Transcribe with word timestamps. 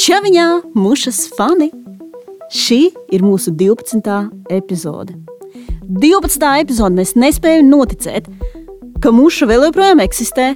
Čaviņā, 0.00 0.44
mušas 0.80 1.26
fani! 1.36 1.66
Šī 2.56 2.78
ir 3.12 3.20
mūsu 3.20 3.50
12. 3.52 4.06
epizode. 4.48 5.12
12. 5.84 6.46
epizode 6.62 6.96
mēs 6.96 7.10
nespējam 7.20 7.68
noticēt, 7.68 8.30
ka 9.04 9.12
muša 9.12 9.50
vēl 9.50 9.66
joprojām 9.66 10.00
eksistē, 10.00 10.54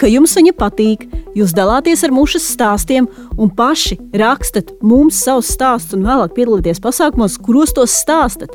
ka 0.00 0.10
jums 0.10 0.34
viņa 0.34 0.54
patīk, 0.58 1.04
jūs 1.38 1.54
dalāties 1.54 2.02
ar 2.02 2.16
mušas 2.16 2.48
stāstiem 2.56 3.06
un 3.38 3.52
paši 3.54 4.00
rakstat 4.24 4.72
mums 4.82 5.20
savus 5.22 5.52
stāstus 5.54 5.94
un 5.94 6.08
vēlāk 6.08 6.34
piedalieties 6.34 6.82
pasākumos, 6.82 7.38
kuros 7.38 7.76
tos 7.76 7.94
stāstat. 7.94 8.50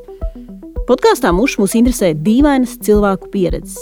Podkāstā 0.89 1.31
muša 1.31 1.63
mūs 1.63 1.77
interesē 1.79 2.11
dīvainas 2.27 2.75
cilvēku 2.83 3.31
pieredzes, 3.31 3.79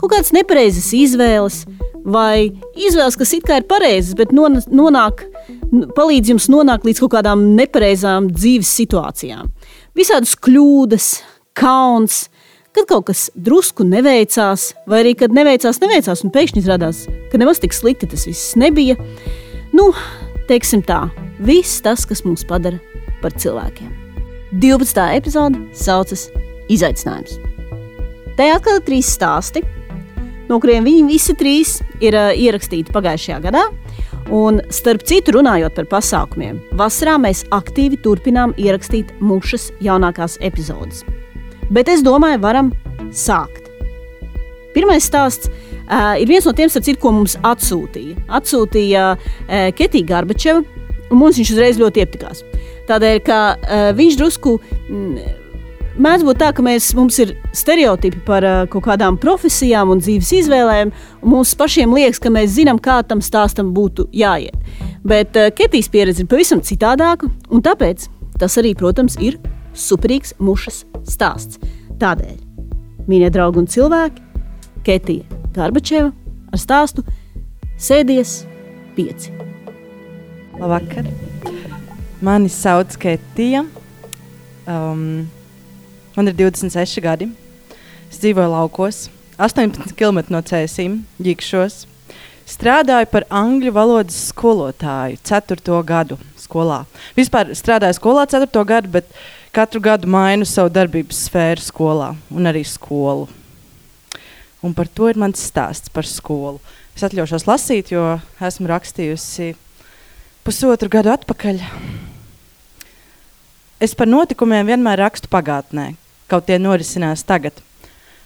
kaut 0.00 0.10
kādas 0.10 0.34
nepareizas 0.34 0.90
izvēles, 1.04 1.62
vai 2.02 2.50
izvēles, 2.74 3.14
kas 3.14 3.38
it 3.38 3.46
kā 3.46 3.62
ir 3.62 3.70
pareizas, 3.70 4.18
bet 4.18 4.34
nonāk, 4.34 5.28
palīdz 5.96 6.34
jums 6.34 6.48
nonākt 6.52 6.86
līdz 6.86 7.02
kaut 7.04 7.14
kādām 7.16 7.44
nepareizām 7.58 8.28
dzīves 8.32 8.70
situācijām. 8.80 9.50
Visādas 9.98 10.34
kļūdas, 10.44 11.08
kauns, 11.58 12.24
kad 12.74 12.88
kaut 12.90 13.08
kas 13.10 13.28
drusku 13.34 13.86
neveicās, 13.86 14.72
vai 14.90 15.04
arī 15.04 15.14
kad 15.18 15.34
neveicās, 15.34 15.80
neveicās, 15.82 16.24
un 16.26 16.32
pēkšņi 16.34 16.62
izrādās, 16.64 17.04
ka 17.30 17.40
nemaz 17.40 17.62
tik 17.62 17.76
slikti 17.76 18.08
tas 18.10 18.26
viss 18.28 18.56
nebija. 18.60 18.98
Nu, 19.74 19.90
teiksim 20.50 20.82
tā, 20.86 21.04
viss 21.42 21.82
tas, 21.84 22.06
kas 22.08 22.24
mūs 22.26 22.46
padara 22.48 22.80
par 23.22 23.34
cilvēkiem. 23.38 23.92
12. 24.62 25.06
epizode 25.16 25.58
saucas 25.74 26.28
Izaicinājums. 26.70 27.38
Tajā 28.38 28.58
atkal 28.58 28.78
ir 28.78 28.84
trīs 28.86 29.08
stāsti, 29.14 29.62
no 30.48 30.58
kuriem 30.62 30.86
viņi 30.86 31.06
visi 31.08 31.34
trīs 31.38 31.78
ir 32.02 32.16
uh, 32.18 32.30
ierakstīti 32.34 32.94
pagājušajā 32.94 33.40
gadā. 33.46 33.64
Un, 34.32 34.62
starp 34.72 35.02
citu, 35.04 35.34
runājot 35.36 35.74
par 35.76 35.88
pasākumiem, 35.90 36.56
vasarā 36.80 37.18
mēs 37.20 37.42
aktīvi 37.52 37.98
turpinām 38.00 38.54
ierakstīt 38.56 39.12
mušas 39.20 39.68
jaunākās 39.84 40.38
epizodes. 40.40 41.02
Bet 41.70 41.90
es 41.92 42.04
domāju, 42.04 42.40
varam 42.40 42.72
sākt. 43.12 43.68
Pirmais 44.74 45.04
stāsts 45.04 45.50
uh, 45.50 46.16
ir 46.16 46.26
viens 46.28 46.46
no 46.48 46.54
tiem, 46.56 46.72
citu, 46.72 46.96
ko 47.00 47.12
mums 47.14 47.36
atsūtīja. 47.44 48.24
Atsūtīja 48.40 49.04
uh, 49.14 49.68
Ketija 49.76 50.08
Garbačeva, 50.08 50.64
un 51.10 51.20
mums 51.20 51.38
viņš 51.38 51.54
uzreiz 51.54 51.78
ļoti 51.80 52.02
iepatikās. 52.02 52.42
Tādēļ, 52.88 53.22
ka 53.28 53.40
uh, 53.54 53.88
viņš 53.96 54.20
drusku. 54.20 54.58
Mm, 54.88 55.43
mēdz 56.00 56.24
būt 56.26 56.40
tā, 56.42 56.50
ka 56.54 56.64
mēs, 56.64 56.90
mums 56.96 57.18
ir 57.22 57.34
stereotipi 57.56 58.22
par 58.26 58.44
uh, 58.46 58.62
kaut 58.70 58.86
kādām 58.86 59.18
profesijām 59.20 59.92
un 59.94 60.02
dzīves 60.02 60.32
izvēlēm, 60.40 60.92
un 61.22 61.34
mums 61.36 61.54
pašiem 61.58 61.94
liekas, 61.94 62.20
ka 62.22 62.32
mēs 62.34 62.56
zinām, 62.56 62.80
kā 62.82 63.00
tam 63.06 63.22
stāstam 63.24 63.72
būtu 63.76 64.08
jāiet. 64.14 64.56
Bet 65.06 65.36
uh, 65.38 65.50
Ketijas 65.54 65.90
pieredze 65.92 66.24
ir 66.24 66.30
pavisam 66.30 66.62
citādāka, 66.64 67.30
un 67.50 67.62
tāpēc 67.64 68.08
tas 68.40 68.58
arī, 68.60 68.74
protams, 68.78 69.18
ir 69.22 69.38
superīgs 69.74 70.34
mušas 70.42 70.82
stāsts. 71.08 71.60
Tādēļ, 72.00 72.36
mīļie 73.10 73.30
draugi 73.34 73.62
un 73.62 73.70
cilvēki, 73.70 74.24
Ketija 74.84 75.42
Garbačeva 75.54 76.10
ar 76.52 76.60
stāstu 76.60 77.04
Sēdies 77.80 78.42
pieci. 78.94 79.32
Labvakar! 80.60 81.08
Mani 82.24 82.48
sauc 82.48 82.94
Ketija. 83.02 83.64
Um, 84.70 85.26
Man 86.14 86.30
ir 86.30 86.36
26 86.38 87.00
gadi. 87.02 87.26
Es 88.06 88.20
dzīvoju 88.22 88.50
laukos, 88.52 89.08
18 89.42 89.96
km 89.98 90.20
no 90.30 90.38
cēsīm, 90.46 91.00
ģikšos. 91.18 91.80
Strādāju 92.46 93.08
par 93.10 93.24
angļu 93.32 93.72
valodas 93.74 94.18
skolotāju 94.28 95.18
4. 95.26 95.80
gadu 95.88 96.18
skolā. 96.38 96.84
Vispār 97.16 97.50
strādāju 97.56 97.96
skolā 97.98 98.28
4. 98.30 98.46
gadu, 98.68 98.92
bet 98.94 99.08
katru 99.54 99.82
gadu 99.82 100.10
mainu 100.10 100.46
savu 100.46 100.70
darbības 100.70 101.24
sfēru 101.26 101.64
skolā 101.64 102.12
un 102.30 102.46
arī 102.46 102.62
skolu. 102.68 103.26
Un 104.62 104.76
par 104.76 104.86
to 104.86 105.10
ir 105.10 105.18
mans 105.20 105.42
stāsts 105.42 105.90
par 105.90 106.06
skolu. 106.06 106.60
Es 106.94 107.02
atļaušos 107.02 107.48
lasīt, 107.48 107.90
jo 107.90 108.20
esmu 108.38 108.70
rakstījusi 108.70 109.56
pusotru 110.46 110.92
gadu 110.92 111.10
atpakaļ. 111.16 111.58
Es 113.82 113.98
par 113.98 114.06
notikumiem 114.06 114.70
vienmēr 114.70 115.02
rakstu 115.02 115.28
pagātnē, 115.32 115.90
kaut 116.34 116.48
tie 116.50 116.58
norisinās 116.58 117.22
tagad. 117.26 117.54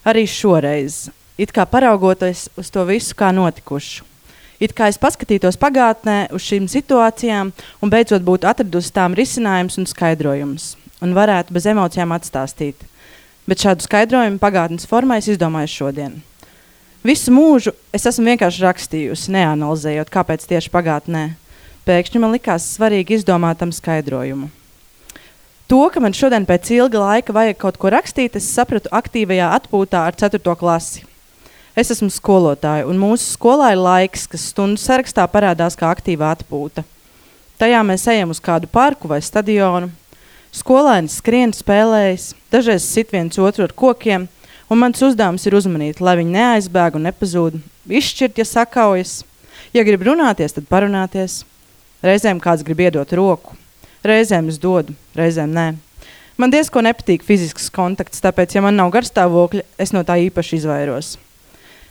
Arī 0.08 0.24
šoreiz, 0.24 1.08
it 1.36 1.52
kā 1.52 1.68
paraugoties 1.68 2.48
uz 2.56 2.72
to 2.72 2.84
visu, 2.88 3.12
kā 3.18 3.28
notikušu. 3.36 4.06
It 4.58 4.72
kā 4.74 4.88
es 4.90 4.98
paskatītos 4.98 5.58
pagātnē 5.60 6.32
uz 6.34 6.42
šīm 6.42 6.66
situācijām 6.66 7.52
un 7.54 7.92
beidzot 7.92 8.24
būtu 8.26 8.48
atradusi 8.50 8.90
tām 8.96 9.14
risinājumus 9.14 9.78
un 9.78 9.86
skaidrojumus, 9.86 10.72
un 11.04 11.14
varētu 11.14 11.54
bez 11.54 11.68
emocijām 11.70 12.16
atstāstīt. 12.16 12.80
Bet 13.46 13.62
šādu 13.62 13.86
skaidrojumu 13.86 14.40
pagātnes 14.42 14.88
formā 14.88 15.20
es 15.22 15.30
izdomāju 15.30 15.70
šodien. 15.76 16.18
Visu 17.06 17.30
mūžu 17.30 17.70
es 17.94 18.08
esmu 18.10 18.32
vienkārši 18.32 18.64
rakstījusi, 18.66 19.30
neanalizējot, 19.36 20.10
kāpēc 20.10 20.48
tieši 20.50 20.74
pagātnē. 20.74 21.28
Pēkšņi 21.86 22.24
man 22.24 22.34
likās 22.34 22.66
svarīgi 22.74 23.20
izdomāt 23.20 23.62
tam 23.62 23.70
skaidrojumu. 23.72 24.50
To, 25.68 25.82
ka 25.92 26.00
man 26.00 26.14
šodien 26.16 26.46
pēc 26.48 26.70
ilga 26.78 26.96
laika 26.96 27.32
vajag 27.36 27.58
kaut 27.60 27.76
ko 27.76 27.90
rakstīt, 27.92 28.38
es 28.40 28.46
sapratu 28.48 28.88
aktīvajā 28.88 29.50
atpūtā 29.52 30.06
ar 30.08 30.14
4. 30.16 30.40
klasi. 30.56 31.02
Es 31.76 31.92
esmu 31.92 32.08
skolotāja, 32.08 32.86
un 32.88 32.96
mūsu 32.96 33.34
skolā 33.34 33.74
ir 33.74 33.82
laiks, 33.84 34.24
kas 34.32 34.46
stundu 34.48 34.80
sarakstā 34.80 35.26
parādās 35.28 35.76
kā 35.76 35.90
aktīva 35.92 36.30
atpūta. 36.32 36.86
Tajā 37.60 37.82
mēs 37.84 38.06
ejam 38.08 38.32
uz 38.32 38.40
kādu 38.40 38.70
parku 38.72 39.12
vai 39.12 39.20
stadionu. 39.20 39.92
Skolēni 40.56 41.12
skrien, 41.12 41.52
spēlējas, 41.52 42.30
dažreiz 42.48 42.88
sit 42.88 43.12
viens 43.12 43.36
otru 43.36 43.68
ar 43.68 43.76
kokiem, 43.76 44.24
un 44.72 44.84
mans 44.86 45.04
uzdevums 45.04 45.44
ir 45.44 45.60
uzmanīt, 45.60 46.00
lai 46.00 46.16
viņi 46.22 46.36
neaizbēg 46.38 46.96
un 46.96 47.10
nepazūd. 47.10 47.60
Izšķirt, 47.92 48.40
ja 48.40 48.48
sakaujas. 48.48 49.18
Ja 49.76 49.84
grib 49.84 50.08
runāties, 50.08 50.56
tad 50.56 50.64
parunāties. 50.72 51.42
Reizēm 52.00 52.40
kāds 52.40 52.64
grib 52.64 52.86
iedot 52.88 53.18
roku, 53.20 53.58
Reizēm 54.08 54.48
es 54.48 54.56
dodu, 54.62 54.94
reizēm 55.18 55.52
nē. 55.52 55.68
Man 56.38 56.52
diezko 56.54 56.80
nepatīk 56.84 57.24
fizisks 57.26 57.66
kontakts, 57.74 58.22
tāpēc, 58.22 58.54
ja 58.54 58.62
man 58.62 58.76
nav 58.78 58.92
garstāvokļa, 58.94 59.64
es 59.82 59.90
no 59.92 60.04
tā 60.06 60.20
īpaši 60.28 60.60
izvairos. 60.60 61.16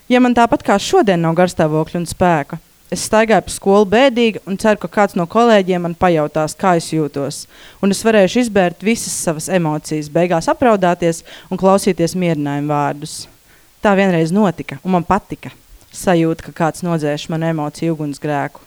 Ja 0.08 0.22
man 0.24 0.34
tāpat 0.38 0.64
kā 0.64 0.78
šodien 0.80 1.20
nav 1.20 1.36
garstāvokļa 1.36 2.00
un 2.00 2.08
spēka, 2.08 2.58
es 2.94 3.04
staigāju 3.10 3.44
pa 3.44 3.52
skolu 3.52 3.90
bēdīgi 3.92 4.42
un 4.48 4.56
ceru, 4.62 4.80
ka 4.80 4.90
kāds 4.94 5.18
no 5.20 5.26
kolēģiem 5.28 5.84
man 5.84 5.98
pajautās, 6.00 6.56
kā 6.56 6.78
es 6.80 6.88
jūtos. 6.94 7.42
Un 7.84 7.92
es 7.92 8.02
varēšu 8.08 8.46
izbērt 8.46 8.88
visas 8.88 9.18
savas 9.26 9.50
emocijas, 9.52 10.08
beigās 10.08 10.48
apraudāties 10.48 11.26
un 11.52 11.60
klausīties 11.60 12.16
mierinājumu 12.16 12.72
vārdus. 12.72 13.18
Tā 13.84 13.94
vienreiz 14.00 14.32
notika, 14.32 14.80
un 14.88 14.96
man 14.96 15.06
patika. 15.06 15.52
Sajūta, 15.92 16.48
ka 16.48 16.56
kāds 16.64 16.88
nodzēš 16.88 17.28
manu 17.34 17.52
emociju 17.52 17.98
ugunsgrēku. 17.98 18.64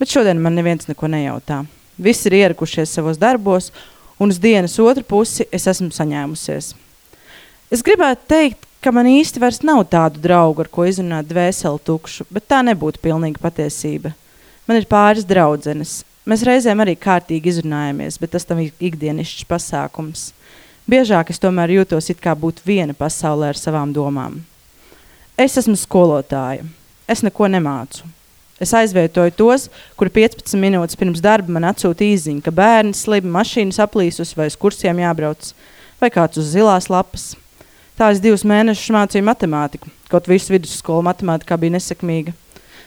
Bet 0.00 0.16
šodien 0.16 0.40
man 0.40 0.56
neviens 0.56 0.88
neko 0.88 1.12
nejautā. 1.12 1.62
Visi 1.98 2.28
ir 2.30 2.38
ierakušies 2.40 2.92
savos 2.96 3.18
darbos, 3.20 3.70
un 4.18 4.32
uz 4.32 4.38
dienas 4.40 4.78
otru 4.80 5.04
pusi 5.04 5.46
es 5.52 5.66
esmu 5.68 5.90
saņēmusies. 5.92 6.72
Es 7.72 7.82
gribētu 7.84 8.28
teikt, 8.28 8.66
ka 8.82 8.92
man 8.94 9.06
īsti 9.08 9.40
vairs 9.42 9.62
nav 9.64 9.84
tādu 9.92 10.20
draugu, 10.22 10.64
ar 10.64 10.70
ko 10.72 10.86
izrunāt 10.88 11.28
dvēseli 11.30 11.80
tukšu, 11.86 12.26
bet 12.30 12.48
tā 12.50 12.62
nebūtu 12.66 13.00
pilnīga 13.02 13.40
patiesība. 13.42 14.12
Man 14.66 14.78
ir 14.78 14.88
pāris 14.90 15.26
draudzenes. 15.28 16.02
Mēs 16.28 16.44
reizēm 16.46 16.82
arī 16.84 16.94
kārtīgi 16.98 17.50
izrunājamies, 17.50 18.18
bet 18.22 18.34
tas 18.34 18.46
tam 18.46 18.60
ir 18.62 18.70
ikdienišķs 18.78 19.48
pasākums. 19.50 20.30
Biežāk 20.86 21.30
es 21.30 21.40
tomēr 21.42 21.72
jūtos 21.78 22.10
it 22.10 22.20
kā 22.22 22.34
būtu 22.38 22.62
viena 22.66 22.94
pasaulē 22.94 23.52
ar 23.52 23.58
savām 23.58 23.94
domām. 23.94 24.40
Es 25.38 25.56
esmu 25.58 25.74
skolotāja. 25.78 26.66
Es 27.10 27.22
neko 27.26 27.48
nemācu. 27.50 28.06
Es 28.62 28.70
aizvietoju 28.78 29.32
tos, 29.34 29.66
kuri 29.98 30.12
15 30.22 30.54
minūtes 30.62 30.98
pirms 30.98 31.22
darba 31.24 31.50
man 31.50 31.66
atsūta 31.72 32.04
īziņa, 32.06 32.44
ka 32.44 32.52
bērns 32.54 33.00
slibi, 33.08 33.30
mašīnas 33.34 33.80
aplīsus 33.82 34.36
vai 34.38 34.46
uz 34.52 34.54
kursiem 34.54 35.00
jābrauc, 35.02 35.48
vai 35.98 36.12
kāds 36.14 36.38
uz 36.38 36.52
zilās 36.52 36.86
lapas. 36.92 37.32
Tā 37.98 38.12
es 38.14 38.22
divus 38.22 38.46
mēnešus 38.46 38.94
mācīju 38.94 39.26
matemātiku, 39.26 39.90
kaut 40.12 40.30
visu 40.30 40.54
vidusskolu 40.54 41.02
matemātikā 41.08 41.58
bija 41.58 41.74
nesekmīga. 41.74 42.36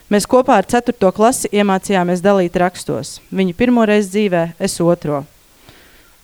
Mēs 0.07 0.27
kopā 0.29 0.61
ar 0.61 0.69
4. 0.69 0.95
klasi 1.17 1.51
iemācījāmies 1.51 2.23
dalīt 2.23 2.55
rakstos. 2.61 3.17
Viņa 3.35 3.57
pirmo 3.57 3.83
reizi 3.89 4.13
dzīvē, 4.13 4.45
es 4.61 4.77
otro. 4.79 5.25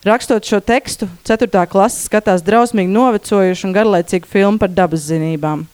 Rakstot 0.07 0.47
šo 0.47 0.61
tekstu, 0.63 1.11
4. 1.27 1.65
klase 1.69 2.07
skatās 2.07 2.45
drausmīgi 2.45 2.93
novecojušu 2.93 3.67
un 3.67 3.75
garlaicīgu 3.75 4.31
filmu 4.31 4.63
par 4.63 4.71
dabas 4.71 5.09
zinībām. 5.11 5.67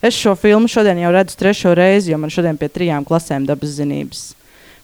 Es 0.00 0.16
šo 0.16 0.32
filmu 0.32 0.68
šodien 0.70 0.96
jau 1.02 1.10
redzu 1.12 1.36
trešo 1.36 1.74
reizi, 1.76 2.14
jo 2.14 2.18
man 2.18 2.32
šodien 2.32 2.56
pie 2.56 2.70
trijām 2.72 3.04
klasēm 3.04 3.44
dabas 3.48 3.74
zinības. 3.76 4.30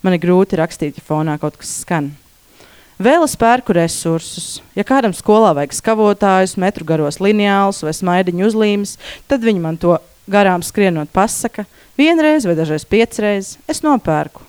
Man 0.04 0.12
ir 0.12 0.20
grūti 0.20 0.58
rakstīt, 0.60 0.98
ja 1.00 1.04
fonā 1.06 1.38
kaut 1.40 1.56
kas 1.56 1.70
skan. 1.80 2.10
Vēl 3.00 3.24
es 3.24 3.36
pērku 3.36 3.74
resursus. 3.76 4.60
Ja 4.76 4.84
kādam 4.84 5.12
skolā 5.16 5.54
vajag 5.56 5.74
skavotājus, 5.76 6.56
metru 6.60 6.84
garos 6.88 7.18
lineālus 7.20 7.82
vai 7.84 7.92
smaidiņu 7.96 8.46
uzlīmes, 8.48 8.96
tad 9.28 9.44
viņi 9.44 9.60
man 9.64 9.76
to 9.80 9.96
garām 10.28 10.64
skrienot 10.64 11.12
pasaka. 11.12 11.66
Vienreiz 11.96 12.44
vai 12.48 12.56
dažreiz 12.56 12.84
piecreiz 12.88 13.54
es 13.68 13.80
nopērku. 13.84 14.44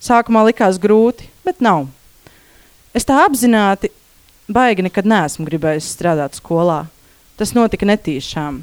Sākumā 0.00 0.46
likās 0.48 0.80
grūti, 0.80 1.28
bet 1.44 1.60
nav. 1.64 1.88
Es 2.96 3.04
tā 3.08 3.18
apzināti 3.24 3.92
baigi 4.48 4.84
nekad 4.84 5.08
neesmu 5.08 5.44
gribējis 5.48 5.88
strādāt 5.96 6.36
skolā. 6.40 6.86
Tas 7.36 7.52
notika 7.56 7.88
netīšām. 7.88 8.62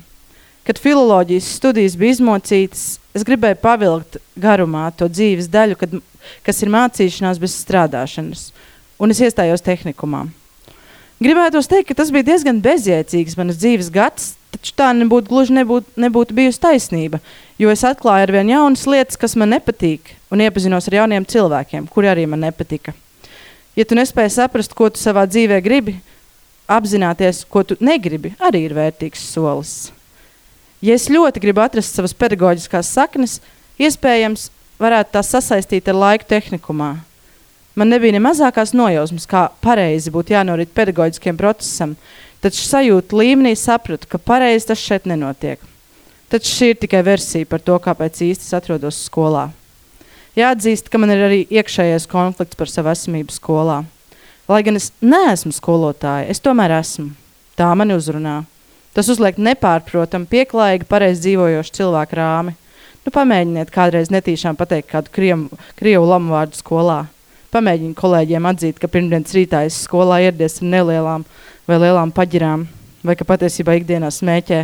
Kad 0.64 0.80
filozofijas 0.80 1.48
studijas 1.58 1.96
bija 2.00 2.16
izmocītas, 2.16 2.84
es 3.12 3.26
gribēju 3.28 3.60
pavilkt 3.60 4.20
garumā 4.40 4.86
to 4.96 5.10
dzīves 5.12 5.50
daļu, 5.52 5.76
kad, 5.80 5.98
kas 6.46 6.62
ir 6.64 6.72
mācīšanās 6.72 7.42
bez 7.42 7.58
strādāšanas, 7.66 8.46
un 8.96 9.12
es 9.12 9.20
iestājos 9.26 9.64
tehnikumā. 9.66 10.24
Gribētu 11.24 11.60
teikt, 11.68 11.90
ka 11.92 11.98
tas 12.00 12.12
bija 12.12 12.32
diezgan 12.32 12.62
bezjēdzīgs 12.64 13.36
manas 13.40 13.60
dzīves 13.60 13.92
gads, 13.94 14.34
taču 14.56 14.74
tā 14.80 14.90
nebūtu 14.96 15.32
gluži 15.32 15.56
nebūtu, 15.60 15.94
nebūtu 16.00 16.36
bijusi 16.36 16.62
taisnība, 16.64 17.20
jo 17.60 17.72
es 17.72 17.84
atklāju 17.88 18.28
ar 18.28 18.34
vien 18.36 18.52
jaunas 18.52 18.86
lietas, 18.88 19.20
kas 19.20 19.36
man 19.40 19.52
nepatīk, 19.54 20.16
un 20.32 20.44
iepazinos 20.44 20.88
ar 20.88 20.98
jauniem 21.02 21.28
cilvēkiem, 21.28 21.90
kuri 21.92 22.12
arī 22.12 22.26
man 22.28 22.44
nepatika. 22.44 22.96
Ja 23.76 23.88
tu 23.88 23.98
nespēji 24.00 24.36
saprast, 24.36 24.76
ko 24.78 24.88
tu 24.94 25.02
savā 25.02 25.26
dzīvē 25.28 25.60
gribi, 25.66 25.98
apzināties, 26.72 27.44
ko 27.50 27.66
tu 27.68 27.80
negribi, 27.84 28.36
arī 28.40 28.66
ir 28.68 28.78
vērtīgs 28.78 29.28
solis. 29.34 29.92
Ja 30.84 30.98
es 30.98 31.08
ļoti 31.12 31.40
gribu 31.40 31.64
atrast 31.64 31.96
savas 31.96 32.16
pedagoģiskās 32.18 32.92
saknes, 32.92 33.40
iespējams, 33.80 34.50
varētu 34.84 35.16
tās 35.16 35.32
sasaistīt 35.32 35.88
ar 35.88 36.00
laiku 36.02 36.28
tehnikumā 36.28 36.92
Man 37.76 37.90
nebija 37.90 38.14
ne 38.14 38.20
mazākās 38.22 38.76
nojausmas, 38.78 39.26
kā 39.26 39.48
pareizi 39.64 40.12
būtu 40.14 40.36
jānorit 40.36 40.70
pedagoģiskiem 40.78 41.38
procesam, 41.40 41.96
taču 42.44 42.62
sajūta 42.68 43.18
līmenī 43.18 43.56
sapratu, 43.58 44.06
ka 44.12 44.22
pareizi 44.22 44.70
tas 44.70 44.82
šeit 44.82 45.08
nenotiek. 45.10 45.62
Taču 46.30 46.52
šī 46.54 46.70
ir 46.74 46.80
tikai 46.84 47.02
versija 47.06 47.50
par 47.50 47.64
to, 47.66 47.80
kāpēc 47.82 48.22
īsti 48.28 48.46
es 48.46 48.54
atrodos 48.58 49.02
skolā. 49.08 49.48
Jāatzīst, 50.38 50.90
ka 50.90 51.02
man 51.02 51.14
ir 51.14 51.26
arī 51.26 51.42
iekšējais 51.50 52.06
konflikts 52.10 52.58
par 52.58 52.70
savu 52.70 52.94
esamību 52.94 53.34
skolā. 53.34 53.82
Lai 54.50 54.62
gan 54.66 54.78
es 54.78 54.92
neesmu 55.02 55.54
skolotāja, 55.54 56.30
es 56.30 56.42
tomēr 56.46 56.78
esmu. 56.78 57.10
Tā 57.58 57.72
mani 57.78 57.98
uzrunā. 57.98 58.44
Tas 58.94 59.10
uzliek 59.10 59.40
nepārprotami, 59.42 60.30
pieklājīgi, 60.30 60.86
pareizi 60.90 61.26
dzīvojošu 61.26 61.74
cilvēku 61.80 62.18
rāmi. 62.20 62.54
Nu, 63.04 63.12
pamēģiniet 63.12 63.72
kādreiz 63.74 64.12
netīšām 64.14 64.56
pateikt 64.60 64.92
kādu 64.92 65.12
krievu, 65.16 65.58
krievu 65.80 66.06
lamu 66.08 66.36
vārdu 66.36 66.60
skolā. 66.60 67.00
Pamēģini 67.54 67.98
kolēģiem 67.98 68.46
atzīt, 68.50 68.78
ka 68.82 68.90
pirmdienas 68.90 69.34
rītā 69.36 69.64
es 69.68 69.82
skolā 69.88 70.22
ieradies 70.24 70.62
ar 70.62 70.70
nelielām 70.72 71.26
vai 71.68 71.82
lielām 71.82 72.14
paģirām, 72.14 72.68
vai 73.04 73.18
ka 73.18 73.28
patiesībā 73.28 73.76
ikdienā 73.82 74.14
smēķē. 74.14 74.62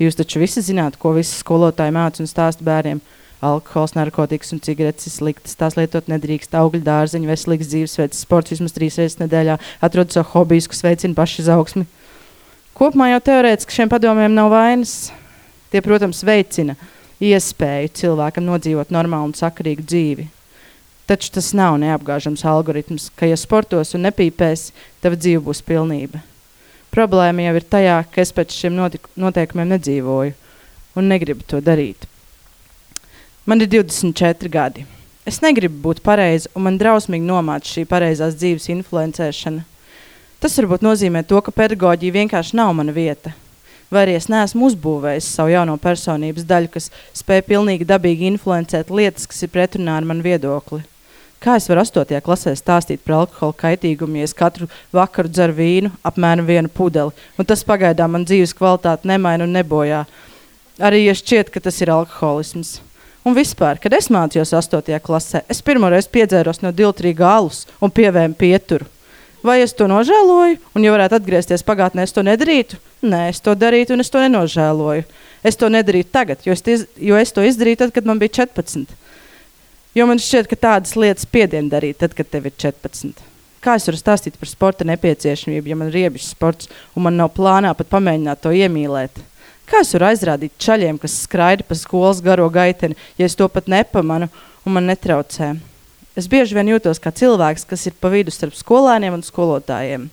Jūs 0.00 0.20
taču 0.20 0.40
visi 0.42 0.60
zināt, 0.64 1.00
ko 1.00 1.14
visi 1.16 1.34
skolotāji 1.40 1.96
māca 1.96 2.20
un 2.22 2.28
stāsta 2.30 2.64
bērniem. 2.64 3.00
Alkohols, 3.44 3.96
narkotikas 3.96 4.52
un 4.52 4.60
cigaretes 4.64 5.08
ir 5.08 5.12
sliktas. 5.12 5.56
Tās 5.56 5.76
lietot 5.76 6.08
nedrīkst. 6.08 6.56
Augļu 6.56 6.82
dārziņu, 6.84 7.28
veselīgs 7.28 7.68
dzīvesveids, 7.72 8.22
sports 8.24 8.52
vismaz 8.52 8.76
trīs 8.76 8.96
reizes 9.00 9.20
nedēļā, 9.20 9.58
atrod 9.84 10.12
savu 10.12 10.32
hobiju, 10.34 10.68
kas 10.72 10.84
veicina 10.84 11.16
pašizaugsmi. 11.16 11.84
Kopumā 12.76 13.06
jau 13.08 13.22
teorētiski 13.24 13.72
šiem 13.72 13.88
padomiem 13.88 14.34
nav 14.36 14.50
vainas. 14.52 15.08
Tie, 15.72 15.80
protams, 15.80 16.20
veicina 16.28 16.74
iespēju 17.24 17.92
cilvēkam 17.96 18.44
nodzīvot 18.44 18.90
normālu 18.92 19.30
un 19.30 19.36
sakarīgu 19.38 19.84
dzīvi. 19.88 20.26
Taču 21.08 21.30
tas 21.32 21.52
nav 21.56 21.78
neapgāžams 21.80 22.42
algoritms, 22.44 23.06
ka, 23.16 23.28
ja 23.30 23.38
sportos 23.40 23.94
un 23.96 24.04
nepīpēs, 24.04 24.72
tava 25.00 25.16
dzīve 25.16 25.40
būs 25.46 25.62
pilnība. 25.64 26.20
Problēma 26.92 27.46
jau 27.46 27.54
ir 27.56 27.66
tajā, 27.76 27.96
ka 28.12 28.20
es 28.20 28.34
pēc 28.36 28.52
šiem 28.52 28.76
noteikumiem 28.76 29.72
nedzīvoju 29.72 30.34
un 31.00 31.08
negribu 31.08 31.46
to 31.48 31.62
darīt. 31.64 32.04
Man 33.48 33.64
ir 33.64 33.70
24 33.72 34.52
gadi. 34.52 34.84
Es 35.24 35.40
negribu 35.40 35.80
būt 35.88 36.04
pareiza, 36.04 36.50
un 36.52 36.66
man 36.68 36.76
drausmīgi 36.76 37.24
nomāca 37.24 37.72
šī 37.72 37.86
pareizās 37.88 38.36
dzīves 38.36 38.68
influencēšana. 38.74 39.64
Tas 40.40 40.56
varbūt 40.60 40.84
nozīmē 40.84 41.24
to, 41.24 41.40
ka 41.40 41.54
pedagoģija 41.54 42.18
vienkārši 42.18 42.56
nav 42.58 42.74
mana 42.76 42.92
vieta. 42.92 43.32
Vai 43.90 44.02
arī 44.02 44.16
es 44.18 44.26
neesmu 44.28 44.66
uzbūvējis 44.66 45.28
savu 45.36 45.52
jauno 45.54 45.76
personības 45.78 46.44
daļu, 46.46 46.72
kas 46.74 46.90
spēj 47.14 47.44
pilnīgi 47.46 47.86
dabīgi 47.86 48.26
influencēt 48.32 48.90
lietas, 48.90 49.28
kas 49.30 49.46
ir 49.46 49.52
pretrunā 49.54 50.00
ar 50.00 50.08
manu 50.08 50.26
viedokli. 50.26 50.82
Kā 51.42 51.54
es 51.60 51.68
varu 51.70 51.84
8. 51.84 52.18
klasē 52.24 52.54
stāstīt 52.58 53.04
par 53.04 53.20
alkohola 53.20 53.54
kaitīgumu, 53.60 54.18
ja 54.18 54.26
es 54.26 54.34
katru 54.34 54.66
vakaru 54.96 55.30
dzeru 55.30 55.54
vīnu, 55.54 55.92
apmēram 56.08 56.48
vienu 56.48 56.72
pudeli, 56.72 57.14
un 57.38 57.46
tas 57.46 57.62
pagaidām 57.68 58.16
man 58.16 58.24
dzīves 58.26 58.56
kvalitāti 58.56 59.06
nemaina 59.06 59.46
un 59.46 59.54
nebojā. 59.54 60.02
Arī 60.82 61.04
ja 61.04 61.14
šķiet, 61.16 61.52
ka 61.54 61.62
tas 61.62 61.78
ir 61.84 61.92
alkoholisms. 61.94 62.80
Un 63.26 63.36
vispār, 63.36 63.78
kad 63.82 63.94
es 63.94 64.10
mācījos 64.10 64.54
8. 64.56 64.98
klasē, 65.04 65.44
es 65.50 65.62
pirmoreiz 65.62 66.08
piedzēros 66.10 66.62
no 66.64 66.72
diltrīga 66.74 67.30
alus 67.38 67.64
un 67.80 67.94
pievēmu 67.94 68.34
pieturu. 68.38 68.88
Vai 69.46 69.60
es 69.62 69.74
to 69.76 69.86
nožēloju, 69.86 70.58
un, 70.74 70.84
ja 70.84 70.92
varētu 70.94 71.20
atgriezties 71.20 71.62
pagātnē, 71.66 72.02
es 72.06 72.14
to 72.14 72.24
nedarītu? 72.26 72.80
Nē, 73.06 73.28
es 73.30 73.38
to 73.44 73.54
darītu, 73.54 73.94
un 73.94 74.02
es 74.02 74.10
to 74.10 74.22
nenožēloju. 74.24 75.04
Es 75.46 75.58
to 75.60 75.68
nedarītu 75.70 76.10
tagad, 76.10 76.42
jo 76.46 76.56
es, 76.56 76.86
jo 76.98 77.18
es 77.20 77.34
to 77.34 77.44
izdarīju 77.46 77.84
tad, 77.84 77.92
kad 77.94 78.08
man 78.08 78.18
bija 78.18 78.40
14. 78.42 78.96
Jo 79.96 80.08
man 80.10 80.18
šķiet, 80.20 80.48
ka 80.50 80.58
tādas 80.66 80.96
lietas 80.98 81.28
piedien 81.30 81.70
darīt, 81.70 82.00
tad, 82.02 82.16
kad 82.16 82.28
tev 82.32 82.48
ir 82.50 82.56
14. 82.58 83.22
Kā 83.62 83.76
es 83.78 83.86
varu 83.88 84.00
stāstīt 84.00 84.34
par 84.40 84.50
sporta 84.50 84.86
nepieciešamību, 84.88 85.70
ja 85.70 85.78
man 85.78 85.92
ir 85.92 85.96
riebjš 86.00 86.32
sports 86.32 86.68
un 86.94 87.06
man 87.06 87.16
nav 87.20 87.32
plānā 87.36 87.72
pat 87.78 87.88
pamēģināt 87.94 88.42
to 88.42 88.52
iemīlēt? 88.54 89.22
Kā 89.66 89.80
es 89.82 89.94
varu 89.96 90.10
aizrādīt 90.10 90.58
čaļiem, 90.62 90.98
kas 91.02 91.16
skraida 91.24 91.66
pa 91.66 91.78
skolas 91.78 92.20
garo 92.22 92.46
gaiteni, 92.52 92.98
ja 93.18 93.26
es 93.26 93.38
to 93.38 93.48
pat 93.50 93.70
nepamanu 93.70 94.28
un 94.66 94.76
man 94.76 94.86
netraucē? 94.90 95.54
Es 96.16 96.28
bieži 96.32 96.56
vien 96.56 96.70
jūtos 96.70 96.96
kā 97.02 97.10
cilvēks, 97.12 97.66
kas 97.68 97.82
ir 97.90 97.96
pa 98.00 98.08
vidu 98.08 98.32
starp 98.32 98.54
skolēniem 98.56 99.18
un 99.18 99.24
skolotājiem. 99.24 100.06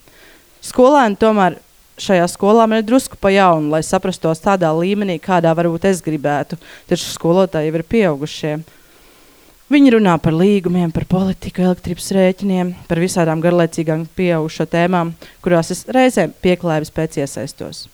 Skolēni 0.64 1.16
tomēr 1.20 1.56
šajā 2.04 2.26
skolā 2.28 2.66
man 2.68 2.82
ir 2.82 2.88
drusku 2.88 3.16
pa 3.20 3.32
jaunu, 3.32 3.72
lai 3.72 3.80
saprastos 3.88 4.42
tādā 4.44 4.72
līmenī, 4.76 5.16
kādā 5.24 5.54
varbūt 5.56 5.88
es 5.88 6.02
gribētu. 6.04 6.58
Taču 6.90 7.08
skolotāji 7.08 7.70
jau 7.70 7.78
ir 7.80 7.86
pieaugušie. 7.88 8.54
Viņi 9.72 9.94
runā 9.96 10.18
par 10.22 10.36
līgumiem, 10.36 10.92
par 10.94 11.06
politiku, 11.10 11.64
elektrības 11.64 12.12
rēķiniem, 12.14 12.74
par 12.90 13.00
visādām 13.02 13.40
garlaicīgām 13.42 14.04
pieaugušo 14.18 14.68
tēmām, 14.70 15.14
kurās 15.42 15.72
es 15.74 15.86
reizēm 15.88 16.36
pieklājības 16.44 16.92
pēc 16.94 17.22
iesaistos. 17.24 17.86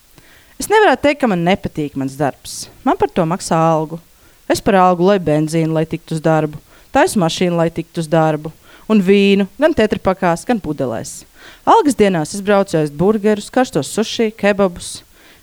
Es 0.59 0.67
nevaru 0.67 0.97
teikt, 0.99 1.21
ka 1.21 1.29
man 1.29 1.45
nepatīk 1.45 1.93
mans 1.95 2.17
darbs. 2.19 2.65
Man 2.83 2.97
par 2.99 3.13
to 3.13 3.23
maksā 3.29 3.61
algu. 3.69 4.01
Es 4.49 4.59
par 4.65 4.79
algu 4.81 5.05
lai 5.07 5.19
benzīnu, 5.23 5.71
lai 5.77 5.85
tiktu 5.87 6.17
uz 6.17 6.25
darbu, 6.25 6.57
taisu 6.95 7.21
mašīnu, 7.21 7.57
lai 7.59 7.69
tiktu 7.73 8.03
uz 8.03 8.09
darbu, 8.09 8.51
un 8.89 9.03
vīnu, 9.05 9.47
gan 9.59 9.75
tetrapakās, 9.77 10.45
gan 10.47 10.61
pudelēs. 10.63 11.23
Algas 11.69 11.97
dienās 11.99 12.33
es 12.35 12.43
braucu 12.45 12.77
ēst 12.79 12.95
burgerus, 12.97 13.51
karstos 13.53 13.91
sushi, 13.93 14.31
kebabus. 14.35 14.99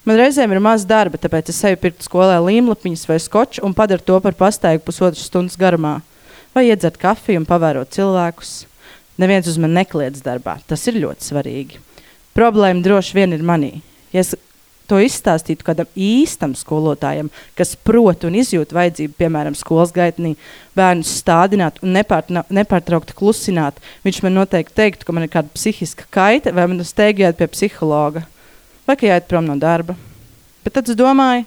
Man 0.07 0.21
reizēm 0.21 0.53
ir 0.55 0.63
maz 0.63 0.85
darba, 0.87 1.19
tāpēc 1.19 1.51
es 1.51 1.65
eju 1.67 1.79
pirkt 1.83 2.05
skolē 2.07 2.39
līmlapiņas 2.45 3.09
vai 3.09 3.19
skoču 3.23 3.65
un 3.67 3.75
padaru 3.75 4.05
to 4.07 4.21
par 4.23 4.37
pastaigu 4.39 4.85
pusotras 4.87 5.25
stundas 5.27 5.59
garumā 5.59 5.99
vai 6.55 6.69
iedzert 6.69 6.97
kafiju 7.01 7.43
un 7.43 7.49
pavērot 7.49 7.91
cilvēkus. 7.93 8.53
Neviens 9.21 9.49
uz 9.51 9.59
mani 9.61 9.81
nekliedz 9.81 10.23
darbā. 10.25 10.59
Tas 10.69 10.85
ir 10.89 11.01
ļoti 11.03 11.27
svarīgi. 11.27 11.81
Problēma 12.37 12.85
droši 12.85 13.17
vien 13.17 13.35
ir 13.35 13.45
manī. 13.45 13.81
Ja 14.13 14.23
es 14.23 14.35
to 14.89 14.99
izstāstītu 15.03 15.67
kādam 15.67 15.89
īstam 15.93 16.55
skolotājam, 16.57 17.31
kas 17.59 17.75
prot 17.77 18.27
un 18.29 18.37
izjūt 18.39 18.75
vajadzību, 18.77 19.17
piemēram, 19.19 19.57
skolas 19.59 19.93
gaitnī, 19.95 20.35
bērnus 20.79 21.13
stādināt 21.21 21.81
un 21.83 21.97
nepārtraukti 21.97 23.17
klusināt, 23.17 23.81
viņš 24.07 24.23
man 24.25 24.39
noteikti 24.41 24.77
teiktu, 24.79 25.07
ka 25.07 25.17
man 25.17 25.27
ir 25.27 25.33
kāda 25.33 25.53
psihiska 25.55 26.09
kaita, 26.15 26.55
vai 26.57 26.69
man 26.71 26.85
steigti 26.87 27.25
jāiet 27.25 27.41
pie 27.41 27.51
psihologa, 27.53 28.27
vai 28.89 28.99
ka 28.99 29.09
jāiet 29.09 29.29
prom 29.31 29.49
no 29.49 29.59
darba. 29.61 29.97
Bet 30.65 30.79
tad 30.79 30.91
es 30.91 30.99
domāju, 30.99 31.47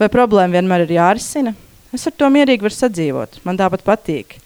vai 0.00 0.10
problēma 0.12 0.58
vienmēr 0.58 0.86
ir 0.86 0.98
jārisina. 0.98 1.54
Es 1.94 2.06
ar 2.08 2.14
to 2.18 2.28
mierīgi 2.32 2.66
varu 2.66 2.76
sadzīvot. 2.76 3.40
Man 3.46 3.58
tāpat 3.58 3.84
patīk. 3.86 4.36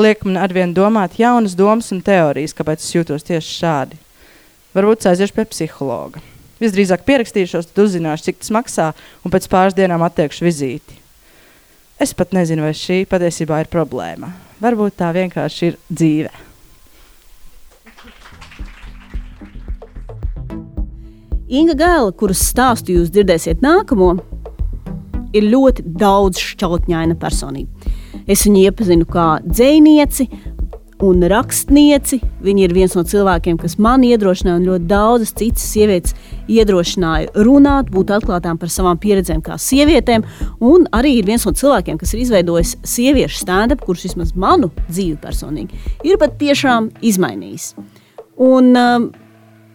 Liek 0.00 0.22
man 0.24 0.38
arvien 0.40 0.72
domāt 0.76 1.18
jaunas 1.20 1.56
domas 1.58 1.90
un 1.92 2.00
teorijas, 2.04 2.54
kāpēc 2.56 2.84
es 2.84 2.94
jūtos 2.94 3.26
tieši 3.26 3.56
šādi. 3.56 3.98
Varbūt 4.76 5.08
aiziešu 5.10 5.34
pie 5.34 5.48
psihologa. 5.50 6.29
Visdrīzāk 6.60 7.06
pierakstīšos, 7.08 7.70
tad 7.70 7.84
uzzināšu, 7.86 8.28
cik 8.28 8.42
tas 8.42 8.52
maksā, 8.52 8.90
un 9.24 9.32
pēc 9.32 9.48
pāris 9.52 9.76
dienām 9.78 10.04
atteikšu 10.04 10.44
vizīti. 10.44 10.98
Es 12.00 12.12
pat 12.16 12.32
nezinu, 12.36 12.64
vai 12.64 12.72
šī 12.76 13.02
patiesībā 13.08 13.62
ir 13.62 13.72
problēma. 13.72 14.30
Varbūt 14.60 14.98
tā 15.00 15.10
vienkārši 15.16 15.66
ir 15.70 15.80
dzīve. 15.88 16.32
Inga 21.50 21.74
Gēla, 21.74 22.12
kuras 22.14 22.44
stāstu 22.46 22.94
jūs 22.94 23.08
dzirdēsiet 23.10 23.64
nākamo, 23.64 24.12
ir 25.34 25.48
ļoti 25.50 25.82
daudz 25.82 26.38
šķautņaina 26.44 27.16
personība. 27.18 27.90
Es 28.30 28.44
viņu 28.46 28.68
iepazinu 28.68 29.08
kā 29.10 29.26
dzinieci, 29.42 30.28
un 31.04 31.22
rakstnieci. 31.32 32.20
Viņa 32.44 32.64
ir 32.64 32.74
viens 32.76 32.94
no 32.96 33.04
cilvēkiem, 33.06 33.58
kas 33.60 33.76
man 33.82 34.04
iedrošināja, 34.06 34.58
un 34.60 34.66
ļoti 34.68 34.88
daudzas 34.90 35.34
citas 35.36 35.64
sievietes 35.72 36.16
iedrošināja 36.50 37.44
runāt, 37.46 37.90
būt 37.94 38.12
atklātām 38.16 38.58
par 38.60 38.72
savām 38.72 39.00
pieredzēm 39.00 39.42
kā 39.44 39.58
sievietēm. 39.60 40.26
Un 40.60 40.86
arī 40.96 41.16
ir 41.20 41.28
viens 41.28 41.46
no 41.48 41.54
cilvēkiem, 41.56 41.98
kas 42.00 42.14
ir 42.14 42.24
izveidojis 42.24 42.76
sieviešu 42.86 43.42
stand-up, 43.44 43.84
kurš 43.86 44.08
vismaz 44.10 44.34
manu 44.36 44.70
dzīvi 44.90 45.16
personīgi 45.22 45.80
ir 46.04 46.20
pat 46.20 46.36
tiešām 46.40 46.90
izmainījis. 47.12 47.74
Un, 48.40 48.72
um, 48.76 49.10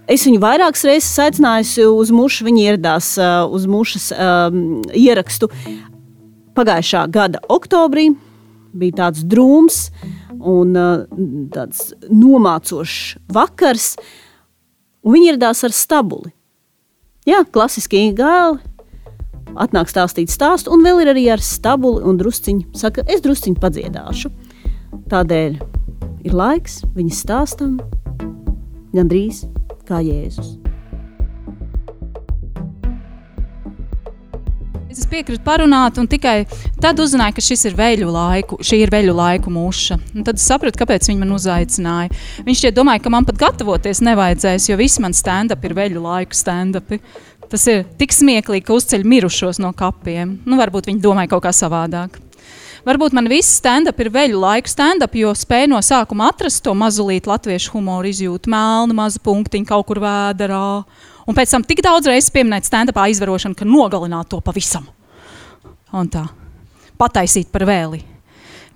Es 0.06 0.22
viņu 0.22 0.38
vairākas 0.38 0.84
reizes 0.86 1.16
aicināju 1.18 1.88
uz 1.98 2.12
mušu. 2.14 2.44
Viņa 2.46 2.60
ieradās 2.62 3.08
uh, 3.18 3.48
uz 3.50 3.64
mušas 3.66 4.12
um, 4.14 4.84
ierakstu 4.94 5.50
pagājušā 6.54 7.08
gada 7.10 7.42
oktobrī. 7.50 8.12
Bija 8.76 8.98
tāds 9.06 9.24
drūms, 9.32 9.80
un 10.36 10.76
uh, 10.76 11.06
tāds 11.54 11.94
nomācošs 12.12 13.18
vakars. 13.34 13.94
Un 15.06 15.16
viņi 15.16 15.32
ieradās 15.34 15.64
ar 15.68 15.76
stabuli. 15.76 16.34
Jā, 17.30 17.44
klasiski 17.46 18.12
gāli. 18.18 18.60
Atnāk 19.56 19.88
stāstīt 19.88 20.34
stāstu, 20.34 20.74
un 20.74 20.84
vēl 20.84 21.04
ir 21.04 21.14
arī 21.14 21.30
ar 21.32 21.42
stabuli 21.44 22.04
un 22.04 22.18
drusciņu. 22.20 22.74
Saka, 22.76 23.06
es 23.08 23.24
drusciņu 23.24 23.62
padziedāšu. 23.62 24.34
Tādēļ 25.12 25.58
ir 26.28 26.36
laiks 26.36 26.82
viņas 26.98 27.24
stāstam 27.24 27.80
gandrīz 28.96 29.46
kā 29.88 30.02
Jēzus. 30.04 30.65
Es 34.96 35.08
piekrītu 35.12 35.44
parunāt, 35.44 35.98
un 36.00 36.08
tikai 36.08 36.46
tad 36.80 37.00
uzzināju, 37.04 37.36
ka 37.36 37.44
šis 37.44 37.66
ir 37.68 37.74
veļu 37.76 38.08
laiku, 38.14 38.60
šī 38.64 38.78
ir 38.86 38.94
veļu 38.94 39.16
laiku 39.18 39.52
mūša. 39.52 39.98
Un 40.16 40.24
tad 40.24 40.40
es 40.40 40.46
sapratu, 40.48 40.80
kāpēc 40.80 41.10
viņi 41.10 41.20
man 41.20 41.34
uzaicināja. 41.36 42.14
Viņš 42.48 42.62
šķiet 42.62 42.78
domāja, 42.78 43.04
ka 43.04 43.12
man 43.12 43.28
pat 43.28 43.42
gatavoties 43.42 44.00
nevajadzēs, 44.08 44.70
jo 44.70 44.80
visi 44.80 45.04
man 45.04 45.16
stand-up 45.18 45.68
ir 45.68 45.76
veļu 45.76 46.04
laiku 46.06 46.40
stand-upi. 46.40 47.02
Tas 47.52 47.68
ir 47.72 47.84
tik 48.00 48.16
smieklīgi, 48.16 48.64
ka 48.66 48.78
uzceļ 48.78 49.04
mirušos 49.06 49.60
no 49.62 49.74
kapiem. 49.76 50.38
Nu, 50.48 50.56
varbūt 50.62 50.88
viņi 50.90 51.04
domāja 51.04 51.36
kaut 51.36 51.44
kā 51.44 51.52
savādāk. 51.54 52.16
Varbūt 52.86 53.16
man 53.18 53.26
viss 53.32 53.58
stand-up 53.58 53.98
ir 54.04 54.12
veļu 54.14 54.38
laiku 54.44 54.70
stand-up, 54.70 55.16
jo 55.18 55.32
spēju 55.34 55.72
no 55.72 55.82
sākuma 55.82 56.30
atrast 56.30 56.62
to 56.66 56.76
mazulītu 56.78 57.32
latviešu 57.32 57.74
humoru 57.74 58.12
izjūtu, 58.12 58.52
melnu 58.54 58.94
mazu 58.94 59.22
punktiņu 59.26 59.66
kaut 59.72 59.88
kur 59.90 60.04
vēderā 60.04 60.66
Un 61.26 61.34
pēc 61.34 61.56
tam 61.56 61.64
tik 61.66 61.82
daudz 61.82 62.06
reizes 62.10 62.30
pieminēt 62.34 62.68
stand-upā 62.68 63.08
izvarošanu, 63.10 63.58
ka 63.58 63.66
nogalināt 63.66 64.30
to 64.30 64.40
pavisam. 64.46 64.86
Un 65.96 66.10
tā, 66.12 66.26
pataisīt 67.02 67.50
par 67.54 67.66
vēli 67.66 68.04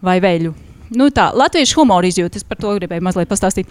vai 0.01 0.17
veļu. 0.23 0.55
Nu 0.97 1.11
tā, 1.13 1.27
latviešu 1.37 1.77
humoru 1.77 2.09
izjūta, 2.09 2.41
es 2.41 2.47
par 2.47 2.57
to 2.57 2.73
gribēju 2.79 3.05
mazliet 3.05 3.29
pastāstīt. 3.29 3.69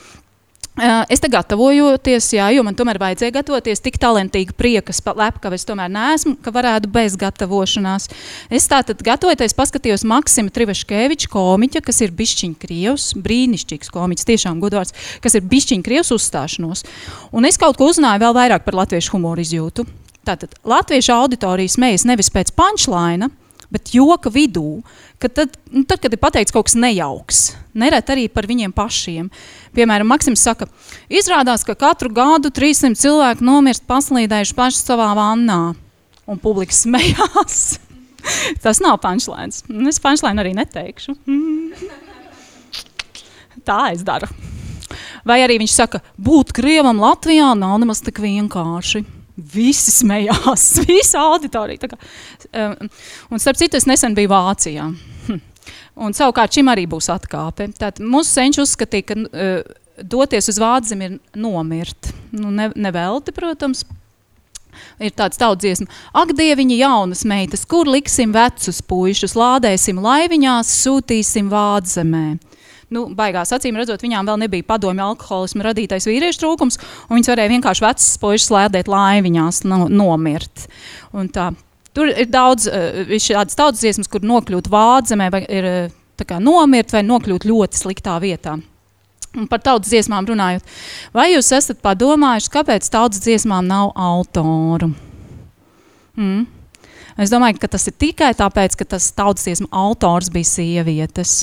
Es 0.79 1.19
te 1.19 1.27
gatavojoties, 1.31 2.29
jā, 2.37 2.47
jo 2.55 2.63
man 2.67 2.77
tomēr 2.79 3.01
vajadzēja 3.03 3.35
gatavoties 3.35 3.83
tik 3.83 3.97
talantīgi 3.99 4.55
priekas, 4.55 5.01
lepka, 5.03 5.51
es 5.57 5.67
tomēr 5.67 5.91
neesmu, 5.91 6.37
ka 6.45 6.53
varētu 6.55 6.91
bez 6.95 7.17
gatavošanās. 7.19 8.07
Es 8.55 8.69
tātad 8.71 9.03
gatavojoties, 9.03 9.57
paskatījos 9.59 10.07
Maksima 10.07 10.53
Trivaškeviča 10.55 11.33
komiķa, 11.33 11.83
kas 11.83 11.99
ir 12.07 12.15
bišķiņ 12.15 12.55
krievs, 12.63 13.09
brīnišķīgs 13.19 13.91
komiķis, 13.95 14.29
tiešām 14.31 14.63
godvārds, 14.63 14.95
kas 15.25 15.39
ir 15.39 15.49
bišķiņ 15.51 15.83
krievs 15.87 16.15
uzstāšanos. 16.15 16.85
Un 17.35 17.49
es 17.51 17.59
kaut 17.59 17.81
ko 17.81 17.91
uzzināju 17.91 18.23
vēl 18.23 18.39
vairāk 18.39 18.67
par 18.69 18.79
latviešu 18.79 19.17
humoru 19.17 19.43
izjūtu. 19.43 19.87
Tātad 20.29 20.55
latviešu 20.69 21.15
auditorijas 21.17 21.75
smējas 21.79 22.07
nevis 22.07 22.31
pēc 22.31 22.55
punchline, 22.55 23.33
bet 23.73 23.93
joka 23.95 24.31
vidū, 24.33 24.81
kad 25.21 25.35
tad, 25.37 25.57
nu, 25.73 25.85
tad, 25.89 26.01
kad 26.05 26.13
ir 26.13 26.21
pateikts 26.21 26.55
kaut 26.55 26.69
kas 26.69 26.77
nejauks, 26.79 27.43
neret 27.79 28.11
arī 28.13 28.27
par 28.33 28.49
viņiem 28.49 28.75
pašiem. 28.77 29.29
Piemēram, 29.77 30.09
Maksims 30.11 30.45
saka, 30.45 30.69
izrādās, 31.11 31.65
ka 31.67 31.77
katru 31.79 32.13
gadu 32.15 32.53
300 32.55 32.99
cilvēku 32.99 33.47
nomirst 33.47 33.87
paslīdējuši 33.89 34.57
paši 34.59 34.83
savā 34.83 35.11
vannā, 35.19 35.61
un 36.29 36.43
publika 36.43 36.77
smējās. 36.77 37.79
Tas 38.65 38.83
nav 38.85 39.01
punchlines. 39.03 39.65
Es 39.89 40.03
punchline 40.03 40.43
arī 40.43 40.53
neteikšu. 40.59 41.17
Tā 43.69 43.81
es 43.93 44.05
daru. 44.07 44.29
Vai 45.29 45.43
arī 45.45 45.59
viņš 45.61 45.73
saka, 45.75 46.01
būt 46.17 46.55
krievam 46.57 47.01
Latvijā 47.03 47.51
nav 47.59 47.77
nemaz 47.83 48.01
tik 48.05 48.21
vienkārši. 48.23 49.05
Visi 49.39 49.93
smējās, 49.95 50.65
visa 50.89 51.21
auditorija. 51.29 51.91
Um, 52.51 52.89
un 53.31 53.43
starp 53.43 53.61
citu, 53.61 53.79
es 53.79 53.87
nesen 53.87 54.17
biju 54.17 54.33
Vācijā. 54.33 54.89
Un 55.99 56.15
savukārt 56.15 56.55
šim 56.55 56.71
arī 56.71 56.87
būs 56.91 57.11
atkāpe. 57.11 57.69
Tātad 57.75 58.05
mūsu 58.07 58.31
senči 58.31 58.63
uzskatīja, 58.63 59.07
ka 59.09 59.17
uh, 59.19 59.79
doties 60.03 60.51
uz 60.53 60.61
Vācu 60.63 60.99
ir 60.99 61.19
nomirt. 61.35 62.13
Nu, 62.31 62.53
ne, 62.55 62.69
nevelti, 62.79 63.35
protams, 63.35 63.83
ir 65.03 65.15
tāds 65.19 65.41
tauts 65.41 65.63
dziesma. 65.65 65.89
Ak, 66.17 66.35
dieviņi, 66.39 66.79
jaunas 66.83 67.25
meitas, 67.29 67.65
kur 67.67 67.91
liksim 67.91 68.35
vecus 68.37 68.83
puišus, 68.85 69.35
lādēsim 69.39 69.99
laiviņās, 70.05 70.77
sūtīsim 70.85 71.51
vādzemē 71.53 72.27
nu, 72.95 73.05
baigās 73.17 73.53
acīm 73.53 73.77
redzot, 73.79 74.03
viņām 74.05 74.29
vēl 74.29 74.41
nebija 74.45 74.67
padomju 74.69 75.05
alkoholismu 75.11 75.65
radītais 75.67 76.09
vīriešu 76.09 76.43
trūkums, 76.43 76.79
un 77.09 77.19
viņas 77.19 77.33
varēja 77.33 77.53
vienkārši 77.55 77.85
vecas 77.85 78.11
puikas 78.23 78.49
slēdēt 78.49 78.91
laiviņās, 78.93 79.63
no, 79.69 79.85
nomirt. 79.93 80.69
Un 81.17 81.29
tā, 81.33 81.51
tur 81.97 82.11
ir 82.13 82.29
daudz 82.31 82.69
uh, 82.71 83.15
šādas 83.23 83.59
tautas 83.59 83.85
dziesmas, 83.85 84.11
kur 84.11 84.25
nokļūt 84.27 84.71
vādzemē, 84.73 85.31
vai 85.35 85.43
ir 85.47 85.69
uh, 85.69 85.95
kā, 86.25 86.41
nomirt 86.43 86.93
vai 86.95 87.05
nokļūt 87.07 87.47
ļoti 87.49 87.83
sliktā 87.83 88.19
vietā. 88.23 88.59
Un 89.37 89.45
par 89.47 89.61
tautas 89.61 89.91
dziesmām 89.93 90.27
runājot, 90.27 90.65
vai 91.15 91.29
jūs 91.35 91.53
esat 91.53 91.83
padomājuši, 91.85 92.53
kāpēc 92.55 92.89
tautas 92.91 93.21
dziesmām 93.23 93.67
nav 93.69 93.93
autoru? 93.95 94.89
Mm. 96.19 96.47
Es 97.19 97.33
domāju, 97.35 97.59
ka 97.61 97.69
tas 97.75 97.85
ir 97.91 97.97
tikai 97.99 98.31
tāpēc, 98.39 98.77
ka 98.79 98.87
tas 98.95 99.11
tautas 99.15 99.45
dziesmu 99.45 99.69
autors 99.75 100.31
bija 100.33 100.49
sievietes. 100.49 101.43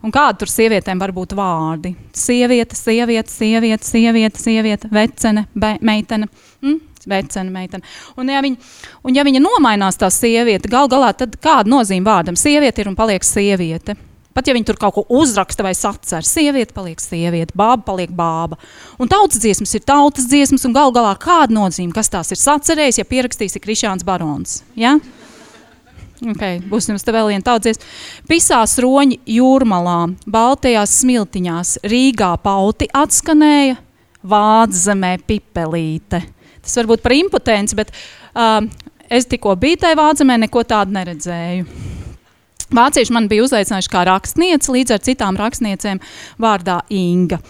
Un 0.00 0.12
kādi 0.12 0.40
tur 0.40 0.50
sievietēm 0.50 1.00
var 1.00 1.12
būt 1.14 1.34
vārdi? 1.36 1.92
Sieviete, 2.16 2.76
sieviete, 2.76 3.30
sieviete, 3.30 3.84
sieviete, 3.86 4.40
sieviete 4.40 4.88
vecene, 4.92 5.44
be, 5.54 5.74
meitene. 5.84 6.28
Mm? 6.64 6.78
Vecena 7.08 7.50
meitene. 7.52 7.86
Un, 8.20 8.28
ja 8.28 8.42
viņa, 8.44 8.70
un 9.06 9.16
ja 9.16 9.24
viņa 9.26 9.40
nomainās, 9.44 9.98
tā 10.00 10.10
sieviete, 10.12 10.70
gal 10.72 10.90
galā, 10.92 11.14
tad 11.16 11.38
kāda 11.40 11.70
nozīme 11.70 12.06
vārdam? 12.08 12.36
Sieviete 12.36 12.82
ir 12.82 12.90
un 12.92 12.98
paliek 12.98 13.24
sieviete. 13.24 13.96
Pat 14.30 14.46
ja 14.46 14.54
viņi 14.54 14.68
tur 14.68 14.78
kaut 14.78 14.94
ko 14.94 15.02
uzraksta 15.20 15.64
vai 15.66 15.72
sacer, 15.74 16.22
sieviete 16.26 16.74
paliek 16.74 17.00
sieviete, 17.02 17.54
bāba 17.58 17.82
paliek 17.88 18.12
bāba. 18.14 18.60
Un 19.02 19.10
tautas 19.10 19.42
dziesmas 19.42 19.74
ir 19.74 19.82
tautas 19.82 20.28
dziesmas, 20.30 20.62
un 20.68 20.76
gal 20.76 20.94
galā 20.94 21.16
kāda 21.18 21.56
nozīme, 21.56 21.90
kas 21.96 22.12
tās 22.12 22.30
ir 22.30 22.38
sacerējis, 22.38 23.00
ja 23.02 23.08
pierakstīs 23.10 23.58
ir 23.58 23.64
Krišāns 23.64 24.06
Barons. 24.06 24.60
Ja? 24.78 24.94
Okay, 26.20 26.58
būs 26.68 26.86
jums 26.90 27.02
te 27.02 27.14
vēl 27.16 27.32
viena 27.32 27.42
tautsies. 27.42 27.80
Pisās 28.28 28.76
roņi 28.82 29.22
jūrmalā, 29.34 29.98
Baltajās 30.30 30.98
smiltiņās, 31.00 31.78
Rīgā 31.90 32.34
pauti 32.44 32.90
atskanēja, 32.92 33.78
Vādzemē 34.30 35.14
pipelīte. 35.24 36.20
Tas 36.60 36.76
varbūt 36.82 37.02
par 37.04 37.16
impotenci, 37.16 37.78
bet 37.78 37.92
uh, 37.94 38.60
es 39.08 39.28
tikko 39.30 39.56
biju 39.60 39.80
tajā 39.84 39.98
Vādzemē, 39.98 40.38
neko 40.44 40.64
tādu 40.68 40.96
neredzēju. 40.98 41.66
Vācieši 42.70 43.14
man 43.16 43.26
bija 43.26 43.42
uzaicinājuši 43.48 43.90
kā 43.90 44.04
rakstniece 44.06 44.70
līdz 44.70 44.94
ar 44.94 45.00
citām 45.02 45.38
rakstniecēm 45.40 45.98
vārdā 46.38 46.78
Inga 46.94 47.40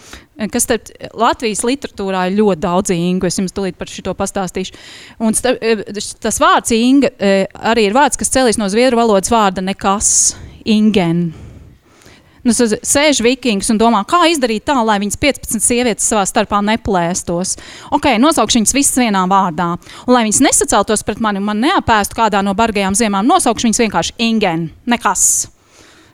kas 0.48 0.64
tad 0.70 0.88
Latvijas 1.18 1.60
literatūrā 1.66 2.28
ir 2.30 2.38
ļoti 2.38 2.62
daudz 2.62 2.94
ingu. 2.94 3.28
Es 3.28 3.36
jums 3.40 3.52
tūlīt 3.56 3.76
par 3.76 3.90
šo 3.90 4.14
pastāstīšu. 4.16 4.78
Un 5.20 5.36
eh, 5.36 5.84
tas 6.22 6.40
vārds 6.40 6.72
inga 6.76 7.12
eh, 7.18 7.44
arī 7.72 7.88
ir 7.90 7.96
vārds, 7.96 8.16
kas 8.20 8.32
cēlīs 8.32 8.60
no 8.60 8.70
zviedru 8.72 9.00
valodas 9.02 9.32
vārda 9.32 9.64
nekas, 9.64 10.36
ingen. 10.64 11.30
Nu, 12.46 12.54
sēž 12.54 13.20
vikings 13.24 13.68
un 13.72 13.78
domā, 13.80 14.00
kā 14.08 14.22
izdarīt 14.32 14.64
tā, 14.68 14.78
lai 14.86 14.96
viņas 15.02 15.18
15 15.20 15.64
sievietes 15.64 16.08
savā 16.08 16.24
starpā 16.28 16.62
neplēstos. 16.64 17.56
Ok, 17.92 18.14
nosaukšu 18.22 18.60
viņas 18.60 18.76
visas 18.76 19.00
vienā 19.02 19.26
vārdā. 19.28 19.74
Un, 20.06 20.14
lai 20.14 20.24
viņas 20.28 20.42
nesaceltos 20.48 21.04
pret 21.04 21.20
mani 21.20 21.42
un 21.42 21.48
man 21.50 21.60
neapēstu 21.60 22.16
kādā 22.16 22.40
no 22.44 22.56
bargajām 22.56 22.96
ziemām, 22.96 23.28
nosaukšu 23.28 23.68
viņas 23.68 23.82
vienkārši 23.84 24.16
ingen. 24.30 24.70
Nekas. 24.88 25.50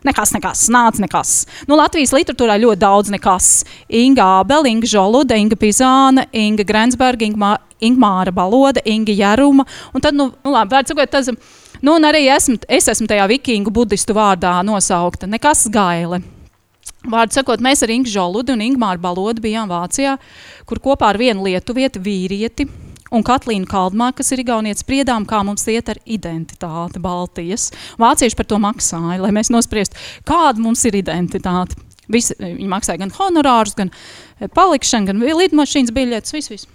Nekas, 0.06 0.30
nekas, 0.34 0.66
nāc, 0.70 0.98
nekas. 1.02 1.30
Nu, 1.66 1.74
Latvijas 1.78 2.12
literatūrā 2.14 2.58
ļoti 2.62 2.78
daudz 2.78 3.10
nekas. 3.10 3.48
Inga 3.90 4.26
Abela, 4.40 4.68
Inga 4.70 4.86
Žoluda, 4.86 5.38
Inga 5.40 5.58
Pizāna, 5.58 6.26
Inga 6.30 6.66
Grensberga, 6.66 7.26
Inga 7.26 7.56
Ingmāra 7.82 8.32
Baloda, 8.32 8.80
Inga 8.86 9.12
Jaruma. 9.12 9.66
Un 9.94 10.04
tad, 10.04 10.14
nu, 10.14 10.30
nu 10.44 10.52
labi, 10.54 10.76
vērts 10.76 10.92
sakot, 10.92 11.10
tas, 11.10 11.30
nu, 11.82 11.96
un 11.96 12.08
arī 12.08 12.26
esmu, 12.32 12.58
es 12.68 12.88
esmu 12.92 13.08
tajā 13.10 13.26
vikingu 13.30 13.72
budistu 13.74 14.16
vārdā 14.16 14.54
nosaukta. 14.66 15.28
Nekas 15.30 15.66
gaile. 15.72 16.22
Vārdu 17.06 17.36
sakot, 17.36 17.62
mēs 17.62 17.84
ar 17.84 17.92
Ingu 17.94 18.10
Žoludu 18.10 18.56
un 18.56 18.64
Ingmāru 18.64 19.02
Balodu 19.02 19.42
bijām 19.44 19.70
Vācijā, 19.70 20.16
kur 20.66 20.80
kopā 20.82 21.12
ar 21.12 21.18
vienu 21.20 21.46
lietuvieti, 21.46 22.02
vīrieti, 22.02 22.66
un 23.14 23.24
Katlīna 23.26 23.68
Kaldmā, 23.70 24.10
kas 24.16 24.32
ir 24.34 24.42
Igauniets, 24.42 24.82
spriedām, 24.82 25.26
kā 25.28 25.42
mums 25.46 25.66
iet 25.70 25.90
ar 25.92 26.00
identitāti 26.02 27.02
Baltijas. 27.02 27.70
Vācieši 28.02 28.38
par 28.38 28.48
to 28.50 28.58
maksāja, 28.62 29.20
lai 29.22 29.32
mēs 29.34 29.52
nospriestu, 29.54 29.98
kāda 30.26 30.62
mums 30.62 30.82
ir 30.88 30.98
identitāte. 30.98 31.78
Visi, 32.10 32.36
viņi 32.38 32.70
maksāja 32.70 33.02
gan 33.02 33.14
honorārus, 33.14 33.74
gan 33.78 33.90
palikšanu, 34.54 35.10
gan 35.10 35.22
lidmašīnas 35.22 35.94
biļetes, 35.94 36.34
viss. 36.36 36.54
Vis. 36.54 36.66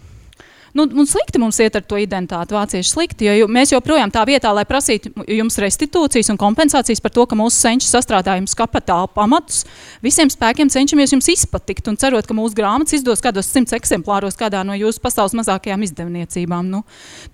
Nu, 0.73 0.85
un 0.87 1.07
slikti 1.07 1.39
mums 1.41 1.59
iet 1.59 1.75
ar 1.75 1.83
to 1.83 1.97
identitāti, 1.99 2.55
vācieši 2.55 2.93
slikti, 2.93 3.27
jo 3.41 3.47
mēs 3.51 3.73
joprojām 3.73 4.11
tā 4.13 4.23
vietā, 4.27 4.53
lai 4.55 4.63
prasītu 4.67 5.11
jums 5.27 5.59
restitūcijas 5.59 6.31
un 6.31 6.39
kompensācijas 6.39 7.03
par 7.03 7.11
to, 7.11 7.25
ka 7.27 7.35
mūsu 7.35 7.59
senči 7.59 7.89
sastrādāja 7.89 8.39
jums 8.39 8.55
kapitāla 8.55 9.09
pamatus, 9.11 9.65
visiem 10.05 10.31
spēkiem 10.31 10.71
cenšamies 10.71 11.11
jums 11.17 11.27
izpatikt 11.35 11.91
un 11.91 11.99
cerot, 11.99 12.27
ka 12.27 12.37
mūsu 12.37 12.55
grāmatas 12.55 12.95
izdos 13.01 13.23
kādos 13.23 13.51
simts 13.51 13.75
eksemplāros 13.75 14.39
kādā 14.39 14.63
no 14.67 14.77
jūsu 14.79 15.03
pasaules 15.03 15.35
mazākajām 15.41 15.83
izdevniecībām, 15.89 16.71
nu, 16.71 16.85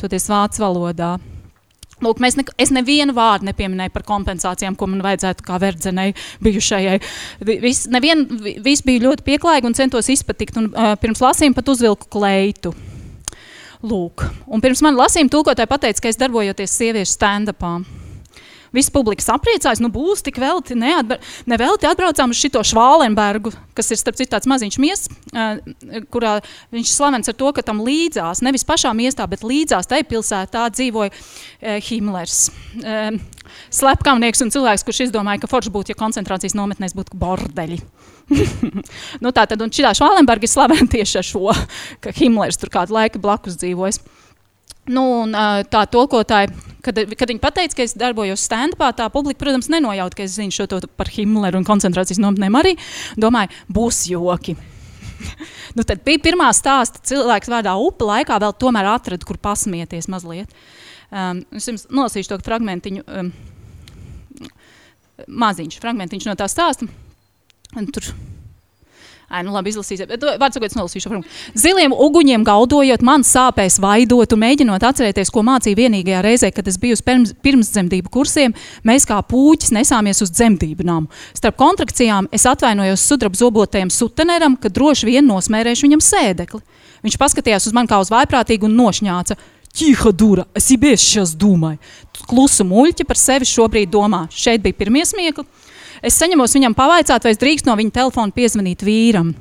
toties 0.02 0.30
vācu 0.34 0.66
valodā. 0.66 1.18
Lūk, 2.02 2.20
ne, 2.22 2.30
es 2.62 2.70
nevienu 2.74 3.14
vārdu 3.18 3.48
nepieminēju 3.48 3.94
par 3.94 4.04
kompensācijām, 4.06 4.76
ko 4.78 4.90
man 4.90 5.02
vajadzētu 5.06 5.46
kā 5.46 5.58
verdzenei 5.62 6.12
bijušajai. 6.46 7.00
Viss, 7.66 7.88
viss 7.90 8.86
bija 8.86 9.06
ļoti 9.08 9.26
pieklājīgi 9.26 9.70
un 9.70 9.78
centos 9.78 10.12
izpatikt. 10.14 10.62
Un, 10.62 10.70
uh, 10.76 10.94
pirms 11.02 11.24
lasījuma 11.26 11.58
pat 11.58 11.74
uzvilku 11.74 12.10
kleitu. 12.14 12.76
Lūk. 13.86 14.26
Un 14.50 14.64
pirms 14.64 14.82
man 14.82 14.98
lasījuma 14.98 15.30
tulkotāja 15.34 15.70
pateica, 15.70 16.02
ka 16.02 16.10
es 16.10 16.18
darbojoties 16.18 16.74
sieviešu 16.80 17.14
stand-upā. 17.14 17.78
Visa 18.78 18.94
publika 18.94 19.26
sapriecājās, 19.26 19.82
nu 19.84 19.90
būs 19.94 20.24
tik 20.26 20.40
velti, 20.42 20.78
neatbra... 20.78 21.20
nevelti 21.50 21.90
atbraucām 21.90 22.34
uz 22.34 22.42
šito 22.42 22.62
Švālenbergu, 22.66 23.54
kas 23.78 23.92
ir 23.92 24.00
starp 24.00 24.20
citu 24.20 24.36
tāds 24.36 24.50
maziņš 24.50 24.80
miests, 24.82 25.12
uh, 25.34 25.58
kurā 26.14 26.38
viņš 26.76 26.94
slavens 26.94 27.32
ar 27.32 27.38
to, 27.38 27.52
ka 27.58 27.66
tam 27.66 27.82
līdzās, 27.86 28.44
nevis 28.46 28.68
pašā 28.68 28.94
miestā, 28.98 29.28
bet 29.30 29.46
līdzās 29.48 29.90
tai 29.90 30.04
pilsētā 30.08 30.68
dzīvoja 30.74 31.78
Himlers. 31.88 32.48
Slepkavnieks 33.74 34.44
un 34.44 34.52
cilvēks, 34.54 34.86
kurš 34.86 35.08
izdomāja, 35.08 35.42
ka 35.44 35.50
forši 35.52 35.74
būtu, 35.74 35.94
ja 35.94 36.00
koncentrācijas 36.00 36.56
nometnēs 36.58 36.96
būtu 36.98 37.18
bordeļi. 37.20 37.80
nu, 39.24 39.32
tā 39.32 39.46
tad, 39.48 39.62
un 39.64 39.72
šitā 39.74 39.94
Švālenberga 39.98 40.48
ir 40.48 40.52
slavena 40.52 40.88
tieši 40.92 41.20
ar 41.22 41.28
šo, 41.28 41.54
ka 42.04 42.14
Himlers 42.16 42.60
tur 42.60 42.72
kādu 42.74 42.98
laiku 42.98 43.22
blakus 43.24 43.58
dzīvojas. 43.60 44.02
Nu, 44.88 45.04
un, 45.24 45.36
tā 45.68 45.84
tulkotāja, 45.92 46.52
kad, 46.88 47.04
kad 47.20 47.34
viņa 47.34 47.52
teica, 47.60 47.76
ka 47.76 47.86
es 47.86 47.96
darbojos 47.98 48.46
stand-upā, 48.48 48.94
tā 48.96 49.10
publika, 49.14 49.42
protams, 49.44 49.70
nenojauta, 49.74 50.20
ka 50.20 50.26
es 50.26 50.38
zinu 50.38 50.56
šo 50.56 50.82
par 50.98 51.12
Himleru 51.12 51.60
un 51.60 51.68
koncentrācijas 51.68 52.22
nometnēm 52.24 52.58
arī. 52.60 52.76
Domāju, 53.20 53.54
būs 53.74 54.06
joki. 54.12 54.56
nu, 55.78 55.84
tad 55.84 56.04
bija 56.06 56.22
pirmā 56.30 56.50
stāsta 56.56 57.02
cilvēks 57.10 57.52
vārdā 57.52 57.76
upe 57.82 58.08
laikā, 58.08 58.40
vēl 58.44 58.56
tomēr 58.62 58.90
atrada, 58.94 59.28
kur 59.28 59.40
pasmieties 59.42 60.10
mazliet. 60.12 60.54
Um, 61.08 61.44
es 61.56 61.68
jums 61.70 61.88
nolasīšu 61.88 62.34
to 62.34 62.40
fragmentiņu, 62.44 63.06
um, 63.08 63.32
maziņš 65.28 65.80
fragmentiņš 65.84 66.28
no 66.30 66.36
tā 66.40 66.50
stāsta. 66.52 66.88
Un 67.78 67.88
tur 67.94 68.12
Ai, 69.28 69.42
nu 69.44 69.52
labi, 69.52 69.74
izlasīsiet. 69.74 70.08
Vārds 70.40 70.56
sakot, 70.56 70.74
nolasīšu. 70.78 71.18
Ziliem 71.60 71.92
uguņiem 71.92 72.46
gaudojot, 72.48 73.02
man 73.04 73.26
sāpēs 73.28 73.76
vaidot 73.84 74.32
un 74.32 74.40
mēģinot 74.40 74.86
atcerēties, 74.88 75.32
ko 75.36 75.44
mācīja 75.44 75.76
vienīgajā 75.76 76.22
reizē, 76.24 76.52
kad 76.56 76.70
es 76.72 76.78
biju 76.80 76.96
uz 76.96 77.04
pirms, 77.04 77.34
pirmsdzemdību 77.44 78.08
kursiem, 78.14 78.56
mēs 78.88 79.04
kā 79.10 79.20
pūķis 79.28 79.76
nesāmies 79.76 80.24
uz 80.24 80.32
dzemdību 80.32 80.88
namu. 80.88 81.12
Starp 81.36 81.60
kontrakcijām 81.60 82.32
es 82.32 82.48
atvainojos 82.48 83.04
sudraba 83.04 83.36
zobotajam 83.36 83.92
suteneram, 83.92 84.56
ka 84.56 84.72
droši 84.72 85.12
vien 85.12 85.28
nosmērēšu 85.28 85.90
viņam 85.90 86.08
sēdekli. 86.08 86.64
Viņš 87.04 87.20
paskatījās 87.20 87.68
uz 87.68 87.76
mani 87.76 87.92
kā 87.92 88.00
uz 88.00 88.14
vaiprātīgu 88.16 88.72
un 88.72 88.80
nošņāca. 88.80 89.36
Tīha 89.76 90.16
dura, 90.16 90.48
es 90.56 90.72
ibies 90.72 91.04
šās 91.04 91.36
domāju. 91.36 91.84
Klusu 92.32 92.64
muļķi 92.66 93.04
par 93.06 93.20
sevi 93.20 93.46
šobrīd 93.46 93.92
domā. 93.92 94.24
Šeit 94.32 94.64
bija 94.64 94.80
pirmie 94.80 95.04
smiekli. 95.06 95.44
Es 96.06 96.18
saņemos 96.20 96.54
viņam 96.58 96.76
pavaicāt, 96.78 97.26
vai 97.26 97.34
es 97.34 97.42
drīkst 97.42 97.68
no 97.68 97.76
viņa 97.78 97.96
telefona 98.00 98.36
piezvanīt 98.36 98.86
vīram. 98.86 99.34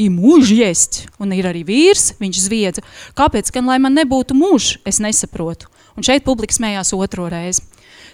Ir 0.00 0.08
mūžs 0.14 0.50
jest, 0.56 1.02
un 1.20 1.34
ir 1.36 1.46
arī 1.50 1.66
vīrs, 1.68 2.14
viņš 2.20 2.40
zviedza. 2.46 2.84
Kāpēc 3.18 3.52
gan 3.52 3.68
lai 3.68 3.76
man 3.82 3.94
nebūtu 3.98 4.34
mūžs, 4.36 4.78
es 4.88 5.02
nesaprotu. 5.04 5.68
Un 5.96 6.06
šeit 6.06 6.24
publika 6.24 6.56
smējās 6.56 6.94
otro 6.96 7.28
reizi. 7.28 7.66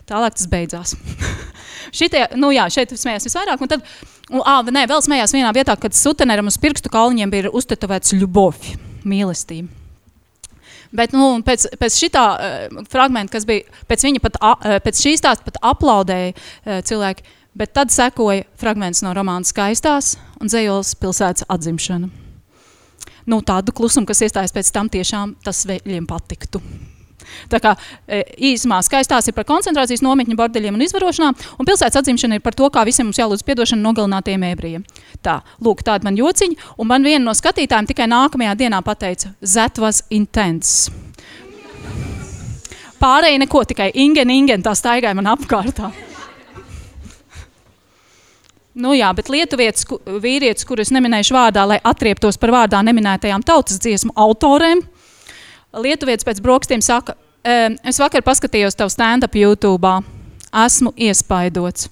Tālāk 0.09 0.35
tas 0.35 0.49
beidzās. 0.51 0.97
Šitie, 1.99 2.25
nu 2.41 2.51
jā, 2.53 2.67
šeit 2.73 2.93
smējās 2.99 3.29
visvairāk. 3.29 3.63
Un 3.63 3.71
tad, 3.71 3.85
un, 4.33 4.43
ā, 4.43 4.59
nē, 4.67 4.89
vēl 4.91 5.05
smējās 5.05 5.37
vienā 5.37 5.53
vietā, 5.55 5.77
kad 5.81 5.95
suteneram 5.95 6.51
uz 6.51 6.59
pirkstu 6.61 6.91
kauliņiem 6.93 7.33
bija 7.33 7.55
uztetovēts 7.55 8.17
ļubofi, 8.19 8.75
mīlestība. 9.09 9.78
Bet 10.95 11.13
nu, 11.13 11.39
pēc, 11.45 11.67
pēc 11.81 11.97
šitā 12.01 12.25
uh, 12.33 12.85
fragmenta, 12.89 13.35
kas 13.37 13.45
bija, 13.49 13.67
pēc, 13.91 14.07
pat, 14.25 14.39
uh, 14.41 14.79
pēc 14.85 15.03
šīs 15.05 15.25
tās 15.25 15.43
pat 15.45 15.61
aplaudēja 15.61 16.33
uh, 16.33 16.79
cilvēki, 16.89 17.27
bet 17.59 17.75
tad 17.77 17.93
sekoja 17.93 18.47
fragments 18.61 19.03
no 19.05 19.13
romāna 19.17 19.45
Skaistās 19.49 20.17
un 20.41 20.49
Zejols 20.53 20.95
pilsētas 21.01 21.49
atzimšana. 21.51 22.09
Nu, 23.29 23.43
tādu 23.45 23.75
klusumu, 23.77 24.09
kas 24.09 24.25
iestājas 24.25 24.55
pēc 24.57 24.71
tam, 24.73 24.89
tiešām 24.89 25.37
tas 25.45 25.67
viņiem 25.69 26.07
patiktu. 26.09 26.63
Tā 27.53 27.61
kā 27.63 27.75
e, 28.07 28.23
īsumā 28.51 28.81
skaistās 28.87 29.29
ir 29.29 29.37
par 29.37 29.47
koncentrācijas 29.49 30.05
nometņu, 30.05 30.37
bordeļiem 30.39 30.79
un 30.79 30.85
izvarošanām, 30.87 31.37
un 31.59 31.69
pilsētas 31.69 32.03
atzimšana 32.03 32.39
ir 32.39 32.45
par 32.45 32.57
to, 32.59 32.69
kā 32.73 32.85
visiem 32.89 33.09
mums 33.09 33.21
jālūdz 33.21 33.45
piedošana 33.47 33.85
nogalinātiem 33.85 34.47
ebrejiem. 34.51 34.87
Tā, 35.25 35.41
lūk, 35.65 35.85
tāda 35.87 36.09
man 36.09 36.19
jociņa, 36.19 36.75
un 36.79 36.91
man 36.91 37.07
viena 37.07 37.25
no 37.27 37.37
skatītājiem 37.37 37.91
tikai 37.93 38.09
nākamajā 38.11 38.57
dienā 38.65 38.83
pateica, 38.87 39.35
that 39.43 39.79
was 39.83 40.03
intense. 40.11 40.93
Pārējie 42.99 43.39
neko, 43.45 43.63
tikai 43.71 43.93
ingen, 43.95 44.31
ingen, 44.35 44.63
tā 44.65 44.75
staigāja 44.75 45.15
man 45.15 45.31
apkārtā. 45.31 45.93
Nu 48.79 48.93
jā, 48.95 49.09
bet 49.15 49.31
lietuvietis, 49.31 49.87
vīrietis, 50.23 50.67
kurus 50.67 50.93
neminēšu 50.95 51.35
vārdā, 51.35 51.65
lai 51.67 51.79
atrieptos 51.83 52.39
par 52.39 52.53
vārdā 52.55 52.79
neminētajām 52.87 53.43
tautas 53.47 53.81
dziesmu 53.83 54.15
autoriem, 54.15 54.85
lietuvietis 55.77 56.27
pēc 56.27 56.41
brokastiem 56.45 56.83
saka, 56.85 57.17
es 57.45 58.01
vakar 58.01 58.25
paskatījos 58.27 58.77
tavu 58.79 58.93
stand-up 58.93 59.37
YouTube, 59.37 59.93
esmu 60.65 60.95
iespaidots. 60.97 61.89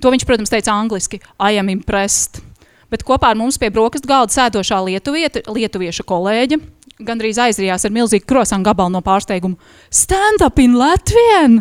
To 0.00 0.12
viņš, 0.12 0.24
protams, 0.26 0.52
teica 0.52 0.72
angliski, 0.72 1.20
I 1.36 1.60
am 1.60 1.68
impressed. 1.68 2.40
Bet 2.90 3.04
kopā 3.06 3.30
ar 3.30 3.38
mums 3.38 3.60
pie 3.60 3.68
brokastu 3.70 4.08
galda 4.10 4.34
sēdošā 4.34 4.80
lietuvieta, 4.88 5.44
lietuvieša 5.46 6.06
kolēģe, 6.08 6.58
gandrīz 7.06 7.38
aizrijās 7.38 7.84
ar 7.86 7.94
milzīgu 7.94 8.26
krosanu 8.28 8.66
gabalu 8.66 8.96
no 8.96 9.02
pārsteigumu. 9.04 9.60
Stand 9.94 10.42
up 10.46 10.58
in 10.58 10.74
Latviju! 10.80 11.60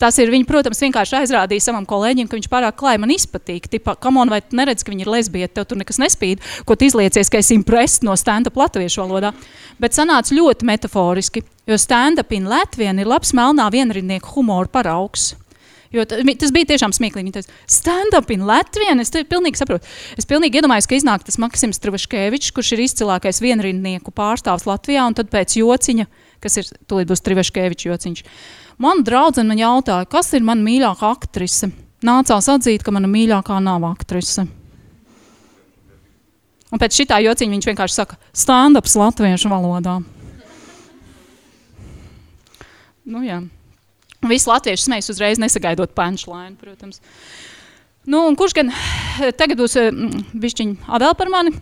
Tas 0.00 0.16
ir 0.16 0.30
viņi, 0.32 0.46
protams, 0.48 0.80
vienkārši 0.80 1.18
aizrādīja 1.18 1.66
savam 1.66 1.84
kolēģim, 1.88 2.28
ka 2.30 2.38
viņš 2.38 2.48
pārāk 2.48 2.78
klāji 2.80 3.02
man 3.02 3.12
izpatīk. 3.12 3.68
Tipā, 3.68 3.92
kamon, 4.00 4.32
vai 4.32 4.38
tu 4.40 4.56
neredz, 4.56 4.80
ka 4.80 4.94
viņi 4.94 5.04
ir 5.04 5.10
lesbieti, 5.12 5.52
tev 5.58 5.66
tur 5.68 5.80
nekas 5.80 6.00
nespīd, 6.00 6.40
ko 6.64 6.76
tu 6.78 6.88
izliecies, 6.88 7.28
ka 7.28 7.42
esi 7.42 7.58
impressed 7.58 8.06
no 8.06 8.16
stand-up 8.16 8.56
latviešu 8.56 9.02
valodā. 9.02 9.34
Bet 9.80 9.96
sanāca 9.96 10.32
ļoti 10.32 10.64
metaforiski, 10.70 11.44
jo 11.68 11.76
stand-up 11.76 12.32
in 12.32 12.48
Latvijā 12.48 12.96
ir 12.96 13.12
labs 13.12 13.34
melnā 13.36 13.68
vienrindnieku 13.72 14.32
humora 14.38 14.72
paraugs. 14.72 15.34
Jo 15.90 16.04
tas 16.06 16.52
bija 16.54 16.68
tiešām 16.70 16.92
smieklīgi. 16.94 17.26
Viņa 17.26 17.36
teica, 17.40 17.54
stand 17.66 18.14
up 18.14 18.30
in 18.30 18.44
Latviju. 18.46 18.94
Es 19.02 19.10
pilnīgi 19.10 19.58
saprotu. 19.58 19.88
Es 20.16 20.28
pilnīgi 20.30 20.60
iedomājos, 20.60 20.86
ka 20.86 20.94
iznāk 20.94 21.26
tas 21.26 21.38
Maksims 21.42 21.82
Trivaškevičs, 21.82 22.52
kurš 22.54 22.76
ir 22.76 22.84
izcilākais 22.86 23.42
vienrindnieku 23.42 24.14
pārstāvs 24.14 24.68
Latvijā, 24.70 25.08
un 25.10 25.18
tad 25.18 25.32
pēc 25.34 25.58
jociņa, 25.58 26.06
kas 26.40 26.60
ir, 26.62 26.70
tūlīt 26.86 27.10
būs 27.10 27.26
Trivaškevičs 27.26 27.88
jociņš. 27.90 28.22
Man 28.80 29.02
draudzene 29.04 29.52
man 29.52 29.60
jautāja, 29.60 30.08
kas 30.08 30.30
ir 30.32 30.44
mana 30.46 30.64
mīļākā 30.64 31.10
aktrise. 31.12 31.68
Nācās 32.06 32.46
atzīt, 32.48 32.80
ka 32.80 32.94
mana 32.96 33.10
mīļākā 33.12 33.58
nav 33.60 33.84
aktrise. 33.90 34.46
Un 36.70 36.80
pēc 36.80 37.00
šitā 37.02 37.18
jociņa 37.20 37.52
viņš 37.56 37.66
vienkārši 37.68 37.98
saka, 37.98 38.16
stand-ups 38.32 38.94
latviešu 38.96 39.50
valodā. 39.52 39.98
Nu, 43.10 43.20
jā. 43.26 43.42
Visi 44.30 44.48
latvieši 44.48 44.86
smējas 44.86 45.10
uzreiz, 45.12 45.40
nesagaidot 45.42 45.92
punchline, 45.96 46.54
protams. 46.60 47.02
Nu, 48.08 48.22
kurš 48.38 48.54
gan 48.56 48.70
tagad 49.36 49.60
būs 49.60 49.76
bišķiņ 50.40 50.72
vēl 50.88 51.16
par 51.18 51.32
mani? 51.32 51.52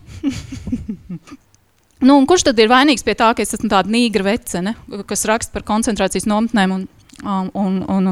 nu, 2.07 2.15
kurš 2.29 2.47
tad 2.47 2.61
ir 2.63 2.71
vainīgs 2.71 3.03
pie 3.03 3.17
tā, 3.19 3.33
ka 3.35 3.43
es 3.43 3.57
esmu 3.57 3.71
tāda 3.73 3.91
nīgra 3.91 4.27
vecene, 4.29 4.77
kas 5.09 5.27
raksta 5.27 5.55
par 5.57 5.67
koncentrācijas 5.67 6.29
nometnēm 6.29 6.77
un 6.77 6.87
um, 7.23 7.49
un, 7.53 7.79
un 7.89 8.11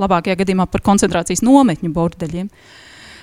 labākajā 0.00 0.38
gadījumā 0.40 0.66
par 0.70 0.82
koncentrācijas 0.86 1.44
nometņu 1.44 1.92
bordeļiem. 1.94 2.48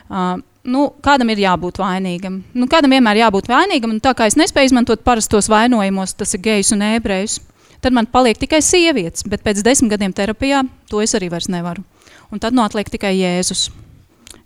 Uh, 0.08 0.40
nu, 0.68 0.88
kādam 1.04 1.32
ir 1.34 1.42
jābūt 1.44 1.82
vainīgam? 1.82 2.42
Nu, 2.56 2.68
kādam 2.72 2.94
vienmēr 2.96 3.24
jābūt 3.24 3.50
vainīgam, 3.52 3.96
un 3.96 4.04
tā 4.04 4.14
kā 4.18 4.30
es 4.30 4.38
nespēju 4.40 4.72
izmantot 4.72 5.04
parastos 5.08 5.50
vainojumos, 5.52 6.16
tas 6.20 6.36
ir 6.38 6.44
gejs 6.46 6.72
un 6.76 6.86
ebrejs, 6.94 7.40
tad 7.84 7.96
man 7.96 8.08
paliek 8.12 8.40
tikai 8.40 8.62
sievietes, 8.64 9.26
bet 9.28 9.44
pēc 9.46 9.64
desmit 9.66 9.94
gadiem 9.94 10.16
terapijā 10.16 10.64
to 10.92 11.02
es 11.04 11.16
arī 11.18 11.32
vairs 11.34 11.50
nevaru. 11.52 11.84
Un 12.32 12.42
tad 12.44 12.56
nu 12.56 12.64
atliek 12.64 12.90
tikai 12.92 13.14
Jēzus. 13.16 13.70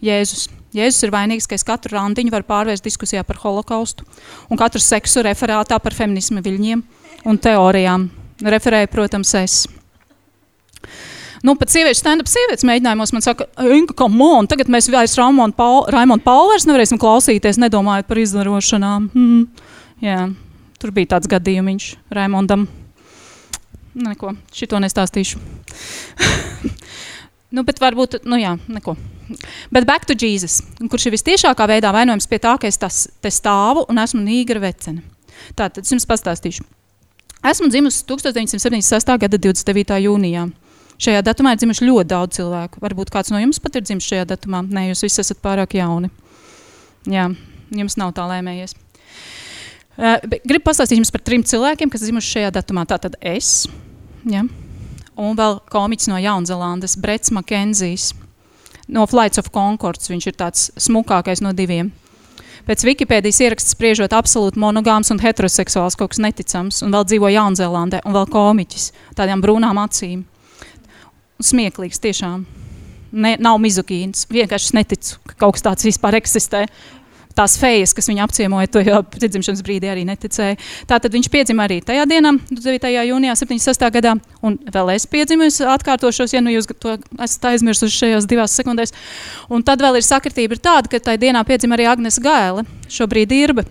Jēzus. 0.05 0.49
Jēzus 0.71 1.03
ir 1.03 1.11
vainīgs, 1.11 1.49
ka 1.49 1.57
es 1.57 1.65
katru 1.67 1.97
randiņu 1.97 2.31
varu 2.31 2.47
pārvērst 2.47 2.85
diskusijā 2.85 3.25
par 3.27 3.41
holokaustu 3.41 4.05
un 4.47 4.59
katru 4.59 4.79
seksu 4.79 5.23
referātā 5.27 5.75
par 5.83 5.95
feminismu 5.97 6.39
viļņiem 6.45 6.83
un 7.27 7.39
teorijām. 7.43 8.07
Referēju, 8.41 8.89
protams, 8.93 9.33
es. 9.41 9.57
Nu, 11.41 11.55
pat 11.57 11.71
sieviešu 11.73 12.03
stand-up 12.03 12.29
sievietes 12.29 12.65
mēģinājumos 12.69 13.13
man 13.15 13.23
saka, 13.25 13.47
Inka, 13.73 13.95
come 13.97 14.25
on, 14.37 14.49
tagad 14.49 14.69
mēs 14.69 14.91
vairs 14.93 15.15
Raimondu 15.17 15.57
Paulu, 15.57 15.87
Raimondu 15.93 16.25
Paulu 16.25 16.51
vairs 16.53 16.67
nevarēsim 16.69 16.99
klausīties, 17.01 17.57
nedomājot 17.63 18.09
par 18.09 18.21
izdarošanām. 18.21 19.07
Hmm. 19.15 19.71
Jā, 20.05 20.27
tur 20.81 20.93
bija 20.93 21.15
tāds 21.15 21.29
gadījums 21.31 21.95
Raimondam. 22.13 22.67
Neko, 23.97 24.35
šito 24.55 24.77
nestāstīšu. 24.79 25.41
nu, 27.55 27.65
bet 27.65 27.81
varbūt, 27.81 28.21
nu 28.29 28.37
jā, 28.39 28.53
neko. 28.69 28.95
Bet 29.73 29.87
back 29.87 30.05
to 30.05 30.13
Jesus, 30.13 30.59
kurš 30.91 31.07
ir 31.07 31.15
vistiešākā 31.15 31.67
veidā 31.73 31.91
vainojams 31.95 32.29
pie 32.29 32.39
tā, 32.43 32.53
ka 32.61 32.69
es 32.69 32.77
tas, 32.79 33.07
te 33.23 33.31
stāvu 33.33 33.87
un 33.89 33.99
esmu 34.03 34.21
nīgra 34.21 34.61
vecene. 34.61 35.01
Tātad 35.57 35.83
es 35.83 35.91
jums 35.91 36.05
pastāstīšu. 36.07 36.63
Esmu 37.49 37.71
dzimusi 37.73 38.03
1976. 38.05 39.15
gada 39.23 39.39
29. 39.41 39.97
jūnijā. 40.05 40.45
Šajā 41.01 41.23
datumā 41.25 41.55
ir 41.55 41.61
dzimuši 41.61 41.87
ļoti 41.87 42.09
daudz 42.11 42.37
cilvēku. 42.37 42.77
Varbūt 42.83 43.09
kāds 43.13 43.31
no 43.33 43.39
jums 43.41 43.57
pat 43.61 43.79
ir 43.79 43.85
dzimis 43.87 44.05
šajā 44.05 44.27
datumā. 44.29 44.59
Nē, 44.69 44.91
jūs 44.91 45.01
visi 45.07 45.23
esat 45.23 45.39
pārāk 45.41 45.73
jauni. 45.79 46.11
Jā, 47.09 47.25
jums 47.73 47.95
nav 47.97 48.11
tā 48.13 48.27
lēmējies. 48.29 48.75
Uh, 49.97 50.19
gribu 50.45 50.67
pastāstīt 50.67 50.99
jums 50.99 51.09
par 51.13 51.23
trim 51.25 51.41
cilvēkiem, 51.41 51.89
kas 51.89 52.05
dzimuši 52.05 52.35
šajā 52.35 52.51
datumā. 52.53 52.85
Tātad 52.89 53.17
es, 53.17 53.65
ja, 54.29 54.43
un 55.17 55.39
vēl 55.39 55.57
komiķis 55.73 56.11
no 56.11 56.19
Jaunzēlandes, 56.21 56.99
Brets 57.01 57.33
Makenzijs. 57.33 58.11
No 58.91 59.07
Flights 59.09 59.41
of 59.41 59.49
Concords 59.55 60.11
viņš 60.11 60.27
ir 60.29 60.37
tāds 60.37 60.67
smukākais 60.77 61.41
no 61.41 61.55
diviem. 61.57 61.89
Pēc 62.67 62.83
Wikipēdijas 62.85 63.39
ieraksts 63.41 63.73
spriežot 63.73 64.13
absolūti 64.13 64.61
monogāms 64.61 65.09
un 65.09 65.21
heteroseksuāls, 65.23 65.97
kaut 65.97 66.13
kas 66.13 66.21
neticams, 66.21 66.83
un 66.85 66.93
vēl 66.93 67.07
dzīvo 67.09 67.31
Jaunzēlandē, 67.33 68.03
un 68.05 68.13
vēl 68.13 68.29
komiķis, 68.29 68.91
tādām 69.17 69.41
brūnām 69.41 69.81
acīm 69.81 70.27
smieklīgs 71.45 72.01
tiešām. 72.01 72.45
Ne, 73.11 73.35
nav 73.43 73.59
mizogīns. 73.59 74.25
Vienkārši 74.31 74.75
neticu, 74.77 75.19
ka 75.27 75.37
kaut 75.43 75.57
kas 75.57 75.65
tāds 75.65 75.87
vispār 75.87 76.15
eksistē. 76.21 76.65
Tās 77.35 77.55
fejas, 77.59 77.93
kas 77.95 78.09
viņu 78.11 78.23
apciemoja, 78.25 78.67
to 78.71 78.81
jau 78.83 78.99
piedzimšanas 79.07 79.63
brīdī 79.63 79.87
arī 79.91 80.03
neticēja. 80.07 80.57
Tātad 80.89 81.13
viņš 81.15 81.29
piedzima 81.31 81.63
arī 81.63 81.79
tajā 81.85 82.03
dienā, 82.11 82.33
9. 82.51 82.87
jūnijā, 83.07 83.35
76. 83.39 83.87
gadā. 83.95 84.17
Un 84.43 84.57
vēl 84.75 84.93
es 84.97 85.07
piedzimu, 85.07 85.47
es 85.47 85.61
atkārtošos, 85.63 86.35
ja 86.35 86.43
nu 86.43 86.51
jūs 86.51 86.67
to 86.75 86.97
esat 87.23 87.51
aizmirsuši 87.53 88.03
šajās 88.03 88.27
divās 88.31 88.55
sekundēs. 88.59 88.95
Un 89.51 89.63
tad 89.63 89.83
vēl 89.83 90.01
ir 90.01 90.07
sakritība 90.07 90.57
ir 90.57 90.63
tāda, 90.63 90.91
ka 90.91 90.99
tajā 90.99 91.23
dienā 91.23 91.45
piedzima 91.47 91.79
arī 91.79 91.87
Agnes 91.91 92.19
Gaile, 92.19 92.67
šobrīd 92.91 93.39
Irba. 93.39 93.67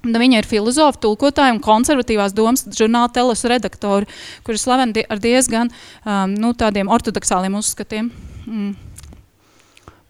Viņa 0.00 0.40
ir 0.40 0.48
filozofa, 0.48 0.96
tulkotāja 1.02 1.52
un 1.52 1.60
konservatīvās 1.60 2.32
domas 2.32 2.64
žurnāla 2.72 3.10
teles 3.12 3.44
redaktori, 3.44 4.08
kuri 4.46 4.56
ir 4.56 4.62
slaveni 4.62 5.04
ar 5.04 5.20
diezgan 5.20 5.68
um, 5.68 6.32
nu, 6.32 6.54
tādiem 6.56 6.88
ortodoksāliem 6.88 7.58
uzskatiem 7.58 8.08
mm, 8.46 8.70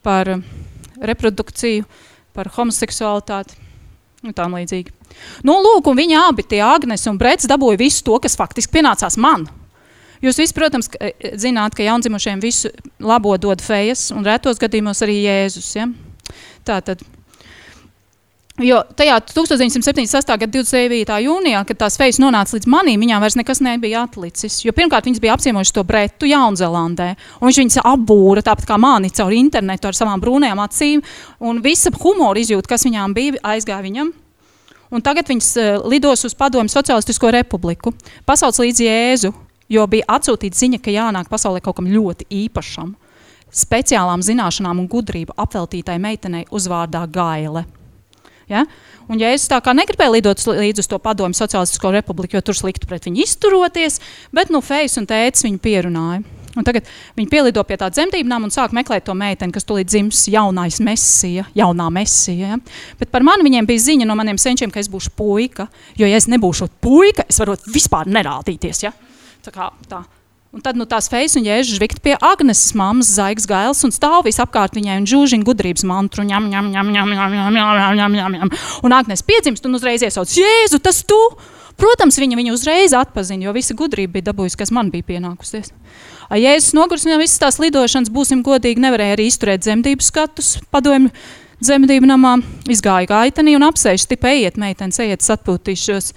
par 0.05 0.37
reprodukciju, 1.01 1.83
par 2.31 2.47
homoseksualitāti 2.55 3.59
un 4.23 4.35
tām 4.37 4.55
līdzīgi. 4.55 4.93
Nu, 5.43 5.57
lūk, 5.59 5.89
un 5.89 5.97
viņi 5.97 6.19
abi, 6.21 6.45
tie 6.47 6.61
Agnes 6.63 7.07
un 7.09 7.17
Brets, 7.19 7.49
dabūja 7.49 7.79
visu 7.81 8.05
to, 8.07 8.15
kas 8.23 8.37
faktiski 8.39 8.77
pienācās 8.77 9.17
man. 9.19 9.47
Jūs 10.21 10.37
visi, 10.37 10.53
protams, 10.53 10.91
e, 11.01 11.33
zināt, 11.41 11.73
ka 11.75 11.85
jaundzimušiem 11.85 12.41
visu 12.43 12.69
labo 13.01 13.33
dod 13.41 13.63
fejas 13.65 14.11
un 14.13 14.25
retos 14.25 14.61
gadījumos 14.61 15.01
arī 15.01 15.17
Jēzus. 15.23 15.71
Ja? 15.79 15.87
Tātad, 16.67 17.01
Jo 18.59 18.81
tajā 18.97 19.15
1978. 19.31 20.27
gada 20.27 20.51
29. 20.51 21.19
jūnijā, 21.23 21.61
kad 21.67 21.77
tās 21.85 21.95
fejas 21.97 22.19
nonāca 22.19 22.57
līdz 22.57 22.67
manīm, 22.69 22.99
viņām 22.99 23.23
vairs 23.23 23.37
nekas 23.39 23.61
nebija 23.63 24.03
atlicis. 24.03 24.59
Jo 24.65 24.73
pirmkārt, 24.75 25.07
viņas 25.07 25.21
bija 25.23 25.37
apciemojušas 25.37 25.75
to 25.77 25.83
bretu 25.87 26.27
Jaunzēlandē, 26.27 27.13
un 27.39 27.47
viņš 27.47 27.61
viņas 27.61 27.79
apbūra 27.93 28.43
tāpat 28.43 28.67
kā 28.67 28.77
mani 28.81 29.13
caur 29.15 29.31
internetu 29.31 29.87
ar 29.87 29.97
savām 29.97 30.19
brūnajām 30.21 30.59
acīm, 30.65 31.05
un 31.39 31.63
visa 31.63 31.93
humora 32.03 32.43
izjūta, 32.43 32.73
kas 32.73 32.85
viņām 32.89 33.15
bija, 33.15 33.39
aizgāja 33.55 33.81
viņam. 33.87 34.11
Un 34.91 34.99
tagad 34.99 35.31
viņas 35.31 35.51
uh, 35.55 35.87
lidos 35.87 36.27
uz 36.27 36.35
padomu 36.35 36.69
Socialistisko 36.69 37.31
republiku, 37.31 37.95
pasaules 38.27 38.59
līdz 38.59 38.83
Jēzu, 38.83 39.31
jo 39.71 39.87
bija 39.87 40.11
atsūtīta 40.19 40.59
ziņa, 40.59 40.83
ka 40.83 40.91
jānāk 40.91 41.31
pasaulē 41.31 41.63
kaut 41.63 41.79
kam 41.79 41.87
ļoti 41.87 42.27
īpašam, 42.43 42.97
speciālām 43.47 44.19
zināšanām 44.19 44.83
un 44.83 44.91
gudrību 44.91 45.39
apveltītai 45.39 45.95
meitenei 46.03 46.49
uzvārdā 46.51 47.07
Gaile. 47.07 47.63
Ja? 48.51 48.65
Un, 49.07 49.19
ja 49.19 49.31
es 49.33 49.47
tā 49.49 49.57
kā 49.63 49.73
negribēju 49.75 50.17
lidot 50.17 50.43
līdz 50.51 50.83
uz 50.83 50.91
to 50.91 50.99
padomu 51.01 51.35
Socialistisko 51.37 51.93
republiku, 51.95 52.37
jo 52.37 52.43
tur 52.45 52.57
slikti 52.57 52.89
pret 52.89 53.07
viņu 53.07 53.23
izturoties, 53.25 53.99
bet 54.35 54.51
nu, 54.53 54.61
Fejs 54.63 54.99
un 55.01 55.07
tēcis 55.09 55.47
viņu 55.47 55.63
pierunāja. 55.63 56.21
Un 56.51 56.65
tagad 56.67 56.87
viņi 57.15 57.29
pielido 57.31 57.63
pie 57.63 57.77
tāda 57.79 57.95
dzemdībām 57.95 58.43
un 58.43 58.51
sāk 58.51 58.73
meklēt 58.75 59.05
to 59.07 59.15
meiteni, 59.15 59.53
kas 59.55 59.63
tulīt 59.67 59.87
dzims 59.87 60.25
jaunais 60.33 60.81
mesija, 60.83 61.45
jaunā 61.55 61.87
mesija. 61.95 62.55
Ja? 62.55 62.59
Bet 62.99 63.11
par 63.13 63.23
mani 63.23 63.47
viņiem 63.47 63.69
bija 63.69 63.85
ziņa 63.87 64.07
no 64.07 64.17
maniem 64.19 64.39
senčiem, 64.41 64.71
ka 64.73 64.81
es 64.83 64.91
būšu 64.91 65.13
puika, 65.15 65.69
jo 65.99 66.09
ja 66.09 66.19
es 66.19 66.27
nebūšu 66.31 66.67
puika, 66.83 67.23
es 67.31 67.39
varu 67.39 67.55
vispār 67.71 68.11
nerādīties. 68.11 68.83
Ja? 68.83 68.91
Tā 69.45 69.55
kā 69.55 69.71
tā. 69.87 70.03
Un 70.51 70.59
tad 70.59 70.75
nu, 70.75 70.83
tās 70.83 71.07
fejas 71.07 71.37
un 71.39 71.45
jēžas 71.47 71.77
žvikt 71.77 72.01
pie 72.03 72.17
Agneses 72.19 72.73
mammas 72.75 73.07
zaigas 73.15 73.45
gailes 73.47 73.85
un 73.87 73.93
stāv 73.95 74.25
visapkārt 74.27 74.75
viņai 74.75 74.97
un 74.99 75.05
žūžina 75.07 75.47
gudrības 75.47 75.85
mantru. 75.87 76.25
Ņam, 76.27 76.49
ņam, 76.51 76.67
ņam, 76.73 76.89
ņam, 76.91 77.13
ņam, 77.15 77.31
ņam, 77.37 77.55
ņam, 77.55 77.95
ņam, 77.95 78.17
ņam, 78.19 78.35
ņam. 78.35 78.51
Un 78.83 78.95
Agnes 78.97 79.23
piedzimst 79.23 79.63
un 79.69 79.79
uzreiz 79.79 80.03
iesauc, 80.03 80.33
Jēzu, 80.35 80.81
tas 80.83 80.99
tu! 81.07 81.19
Protams, 81.79 82.19
viņa 82.19 82.35
viņu 82.35 82.51
uzreiz 82.53 82.91
atpazina, 82.93 83.47
jo 83.47 83.53
visa 83.55 83.73
gudrība 83.79 84.17
bija 84.17 84.27
dabūjusi, 84.27 84.59
kas 84.59 84.73
man 84.75 84.91
bija 84.91 85.07
pienākusies. 85.07 85.71
Jēzus 86.35 86.75
nogurs 86.77 87.07
viņam 87.07 87.23
visas 87.23 87.39
tās 87.41 87.57
lidošanas, 87.63 88.11
būsim 88.11 88.43
godīgi, 88.45 88.83
nevarēja 88.83 89.15
arī 89.15 89.29
izturēt 89.31 89.63
dzemdību 89.63 90.03
skatus 90.05 90.57
padomju 90.69 91.09
dzemdību 91.63 92.11
namā. 92.11 92.35
Izgāja 92.69 93.07
gaitenī 93.09 93.55
un 93.57 93.65
apsēž, 93.71 94.03
tipa 94.11 94.35
ejiet, 94.35 94.59
meitenes, 94.61 94.99
ejiet, 95.01 95.23
atpūtīšos 95.37 96.11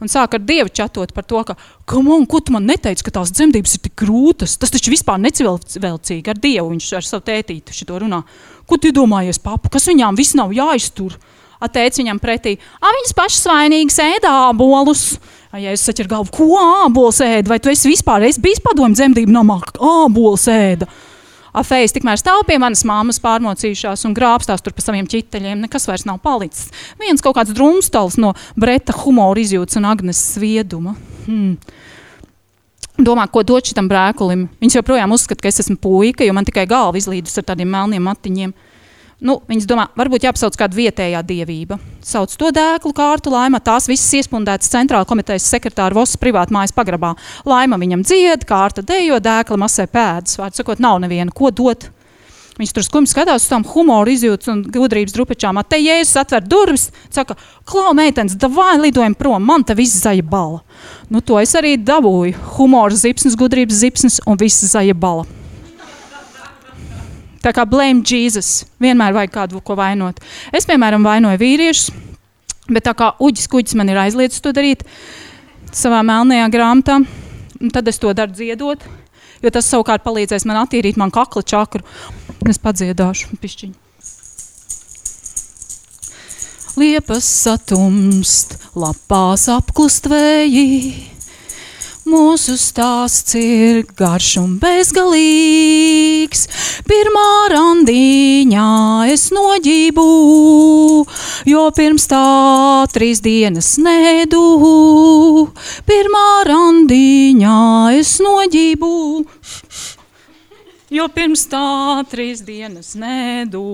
un 0.00 0.10
sāk 0.10 0.36
ar 0.36 0.42
Dievu 0.44 0.72
čatot 0.72 1.12
par 1.16 1.24
to, 1.28 1.42
ka, 1.46 1.56
on, 1.96 2.26
ko 2.28 2.40
tu 2.40 2.54
man 2.54 2.66
neteici, 2.68 3.04
ka 3.06 3.14
tās 3.18 3.32
dzemdības 3.34 3.76
ir 3.76 3.84
tik 3.86 3.96
grūtas. 4.02 4.56
Tas 4.60 4.72
taču 4.72 4.92
vispār 4.92 5.20
necivilcīgi 5.22 6.32
ar 6.32 6.40
Dievu. 6.40 6.70
Viņš 6.74 6.90
ar 6.98 7.06
savu 7.06 7.24
tētīti 7.26 7.76
šito 7.76 8.02
runā. 8.02 8.22
Ko 8.66 8.78
tu 8.80 8.92
domājies, 8.94 9.40
papu, 9.42 9.70
kas 9.72 9.88
viņām 9.90 10.18
viss 10.18 10.36
nav 10.38 10.54
jāiztur? 10.56 11.16
Ateic 11.62 11.96
viņam 11.96 12.18
pretī, 12.20 12.58
ah, 12.82 12.92
viņas 12.92 13.14
pašas 13.16 13.46
vainīgas 13.48 13.96
ēdā 14.04 14.36
bolus. 14.58 15.14
Ja 15.56 15.72
es 15.72 15.86
saķeru 15.88 16.10
galvu, 16.10 16.32
ko 16.34 16.58
ābols 16.60 17.22
ēda, 17.24 17.48
vai 17.48 17.56
tu 17.62 17.70
esi 17.72 17.88
vispār 17.88 18.26
esi 18.28 18.42
bijis 18.44 18.60
padomju 18.60 18.98
dzemdību 18.98 19.32
namā, 19.32 19.56
ābols 19.80 20.44
ēda? 20.52 20.88
Afējas 21.56 21.94
tikmēr 21.96 22.20
stāv 22.20 22.42
pie 22.48 22.58
manas 22.60 22.82
māmas 22.88 23.18
pārmocījušās 23.24 24.04
un 24.08 24.14
grābstās 24.16 24.60
tur 24.64 24.74
pa 24.76 24.84
saviem 24.84 25.08
ķiteļiem. 25.08 25.64
Nekas 25.64 25.88
vairs 25.88 26.04
nav 26.08 26.20
palicis. 26.24 26.68
Viens 27.00 27.24
kaut 27.24 27.38
kāds 27.38 27.54
drumstals 27.56 28.18
no 28.20 28.34
Breta 28.60 28.92
humora 29.00 29.40
izjūtas 29.40 29.80
un 29.80 29.88
Agnes 29.88 30.20
svieduma. 30.34 30.96
Hmm. 31.24 31.56
Domā, 32.96 33.26
ko 33.28 33.42
dot 33.44 33.68
šitam 33.68 33.88
brēkulim. 33.90 34.46
Viņš 34.60 34.78
joprojām 34.78 35.12
uzskata, 35.12 35.42
ka 35.44 35.50
es 35.52 35.60
esmu 35.64 35.76
puika, 35.80 36.24
jo 36.24 36.32
man 36.36 36.46
tikai 36.48 36.64
galva 36.68 36.96
izlīdus 37.00 37.36
ar 37.40 37.44
tādiem 37.50 37.68
melniem 37.72 38.04
matiņiem. 38.08 38.54
Nu, 39.16 39.38
viņas 39.48 39.64
domā, 39.64 39.86
varbūt 39.96 40.26
jāapsauc 40.26 40.58
kāda 40.60 40.76
vietējā 40.76 41.22
dievība. 41.24 41.78
Sauc 42.04 42.34
to 42.36 42.50
dēklu 42.52 42.92
kārtu, 42.96 43.30
laima 43.32 43.62
tās 43.64 43.88
visas 43.88 44.10
iespundētas 44.18 44.68
centrāla 44.68 45.08
komitejas 45.08 45.46
sekretāra 45.48 45.96
Vosas 45.96 46.20
privāta 46.20 46.52
mājas 46.52 46.74
pagrabā. 46.76 47.14
Laima 47.48 47.78
viņam 47.80 48.04
dzied, 48.04 48.44
kārta 48.48 48.84
dejo, 48.84 49.16
dēkla 49.24 49.56
masē 49.62 49.86
pēdas. 49.88 50.36
Vārds 50.36 50.60
sakot, 50.60 50.82
nav 50.84 51.00
neviena, 51.00 51.32
ko 51.32 51.48
dot. 51.48 51.88
Viņš 52.60 52.74
tur 52.76 52.84
skumji 52.84 53.12
skatās 53.12 53.44
uz 53.44 53.48
tām 53.48 53.64
humoru 53.68 54.12
izjūtas 54.12 54.52
un 54.52 54.62
gudrības 54.72 55.16
drupečām. 55.16 55.62
Te 55.68 55.80
jēzus 55.80 56.20
atver 56.20 56.44
durvis, 56.44 56.90
saka, 57.12 57.38
klau 57.68 57.96
meitenes, 57.96 58.36
davai 58.36 58.74
lidojam 58.82 59.16
prom, 59.16 59.40
man 59.44 59.64
te 59.64 59.76
viss 59.76 59.96
zaļa 60.04 60.28
bala. 60.28 60.60
Nu, 61.08 61.24
to 61.24 61.40
es 61.40 61.56
arī 61.56 61.78
dabūju. 61.80 62.36
Humora 62.58 62.96
zipsnes, 62.96 63.36
gudrības 63.36 63.80
zipsnes 63.80 64.20
un 64.28 64.40
viss 64.40 64.64
zaļa 64.72 64.96
bala. 64.96 65.24
Tā 67.44 67.52
kā 67.54 67.66
blame 67.68 68.04
Jesus. 68.06 68.64
Vienmēr 68.82 69.14
vajag 69.16 69.34
kādu, 69.34 69.62
ko 69.64 69.76
vainot. 69.78 70.20
Es, 70.54 70.66
piemēram, 70.68 71.04
vainoju 71.06 71.40
vīriešus, 71.40 71.90
bet 72.70 72.86
tā 72.88 72.94
kā 72.96 73.12
uģis 73.22 73.48
kuģis 73.52 73.76
man 73.78 73.92
ir 73.92 74.00
aizliedzis 74.02 74.42
to 74.42 74.52
darīt 74.56 74.84
savā 75.76 76.02
melnajā 76.06 76.48
grāmatā, 76.52 77.00
tad 77.72 77.88
es 77.88 78.00
to 78.02 78.12
daru 78.16 78.34
dziedot, 78.34 78.84
jo 79.42 79.52
tas 79.52 79.68
savukārt 79.70 80.04
palīdzēs 80.06 80.46
man 80.48 80.62
attīrīt 80.64 80.98
man 81.00 81.12
kakla 81.14 81.44
čakru. 81.46 81.84
Es 82.46 82.60
padziedāšu 82.62 83.36
pišķiņu. 83.42 83.74
Liepas 86.76 87.24
satumst, 87.24 88.58
lapās 88.76 89.46
apklust 89.48 90.10
vēji 90.12 91.15
Mūsu 92.06 92.54
stāsts 92.54 93.34
ir 93.34 93.80
garš 93.98 94.36
un 94.38 94.50
bezgalīgs. 94.62 96.44
Pirmā 96.86 97.30
randiņā 97.50 98.66
es 99.10 99.24
noģību, 99.34 100.04
jo 101.50 101.64
pirms 101.74 102.06
tā 102.12 102.20
trīs 102.94 103.18
dienas 103.24 103.72
nedu. 103.82 104.44
Pirmā 105.90 106.28
randiņā 106.46 107.58
es 107.98 108.12
noģību. 108.22 108.92
jo 110.94 111.08
pirms 111.10 111.42
tā 111.50 112.04
trīs 112.10 112.44
dienas 112.46 112.94
nedū. 112.94 113.66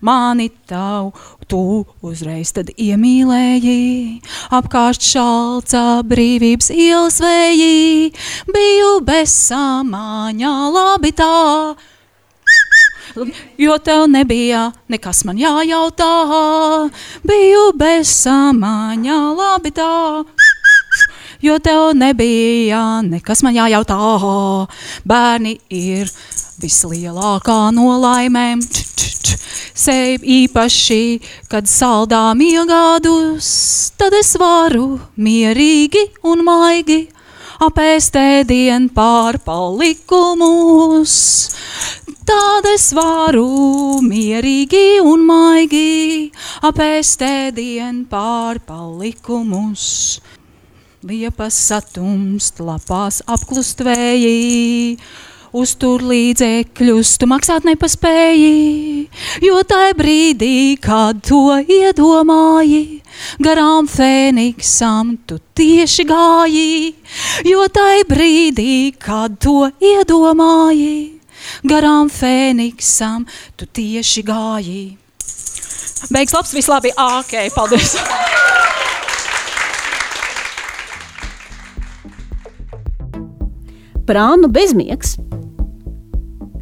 Mani 0.00 0.50
tavu, 0.68 1.12
tu 1.48 1.84
uzreiz 2.04 2.52
tad 2.52 2.68
iemīlēji, 2.76 4.20
apkārt 4.52 5.00
šalca 5.00 6.02
brīvības 6.06 6.70
ielas 6.74 7.20
vēji, 7.24 8.12
biju 8.52 8.92
bez 9.06 9.32
samāņā 9.48 10.54
labi 10.76 11.12
tā. 11.16 11.74
Jo 13.56 13.78
tev 13.80 14.04
nebija 14.12 14.68
nekas 14.92 15.24
man 15.24 15.40
jājautā, 15.40 16.12
biju 17.24 17.70
bez 17.80 18.12
samāņā 18.26 19.20
labi 19.38 19.72
tā 19.72 19.94
jo 21.40 21.58
tev 21.58 21.94
nebija 21.94 23.02
nekas 23.06 23.42
man 23.46 23.56
jājautā. 23.56 23.96
Bērni 25.06 25.56
ir 25.70 26.10
vislielākā 26.62 27.60
no 27.76 27.90
laimēm. 28.02 28.64
Sev 29.76 30.24
īpaši, 30.24 31.20
kad 31.52 31.68
saldām 31.68 32.40
iegādus, 32.40 33.48
tad 34.00 34.16
es 34.16 34.32
varu 34.40 34.96
mierīgi 35.20 36.06
un 36.24 36.40
maigi 36.46 37.02
apēst 37.62 38.16
ēdienu 38.20 38.90
pārpalikumus. 38.96 41.14
Tad 42.26 42.66
es 42.72 42.88
varu 42.96 44.00
mierīgi 44.02 45.00
un 45.04 45.26
maigi 45.28 46.32
apēst 46.66 47.22
ēdienu 47.22 48.06
pārpalikumus. 48.10 49.84
Liepas 51.06 51.54
satumst, 51.68 52.58
lapās 52.64 53.22
apklust 53.30 53.78
vēji, 53.86 54.98
uztur 55.54 56.02
līdzekļus, 56.06 57.12
tu 57.20 57.28
maksāt 57.30 57.66
nepaspēji, 57.68 59.06
jo 59.44 59.62
tai 59.68 59.92
brīdī, 59.98 60.76
kad 60.82 61.22
to 61.26 61.58
iedomāji, 61.60 63.00
garām 63.42 63.88
fēniksam 63.90 65.16
tu 65.26 65.38
tieši 65.56 66.06
gāji, 66.08 66.94
jo 67.46 67.66
tai 67.72 68.02
brīdī, 68.08 68.94
kad 68.98 69.38
to 69.42 69.70
iedomāji, 69.80 71.20
garām 71.66 72.10
fēniksam 72.12 73.26
tu 73.56 73.66
tieši 73.66 74.26
gāji. 74.26 74.84
Beigas 76.12 76.34
labs, 76.36 76.52
viss 76.54 76.68
labi, 76.70 76.92
ok, 76.92 77.38
paldies! 77.54 77.96
Prānu 84.06 84.46
bezmiegs, 84.54 85.16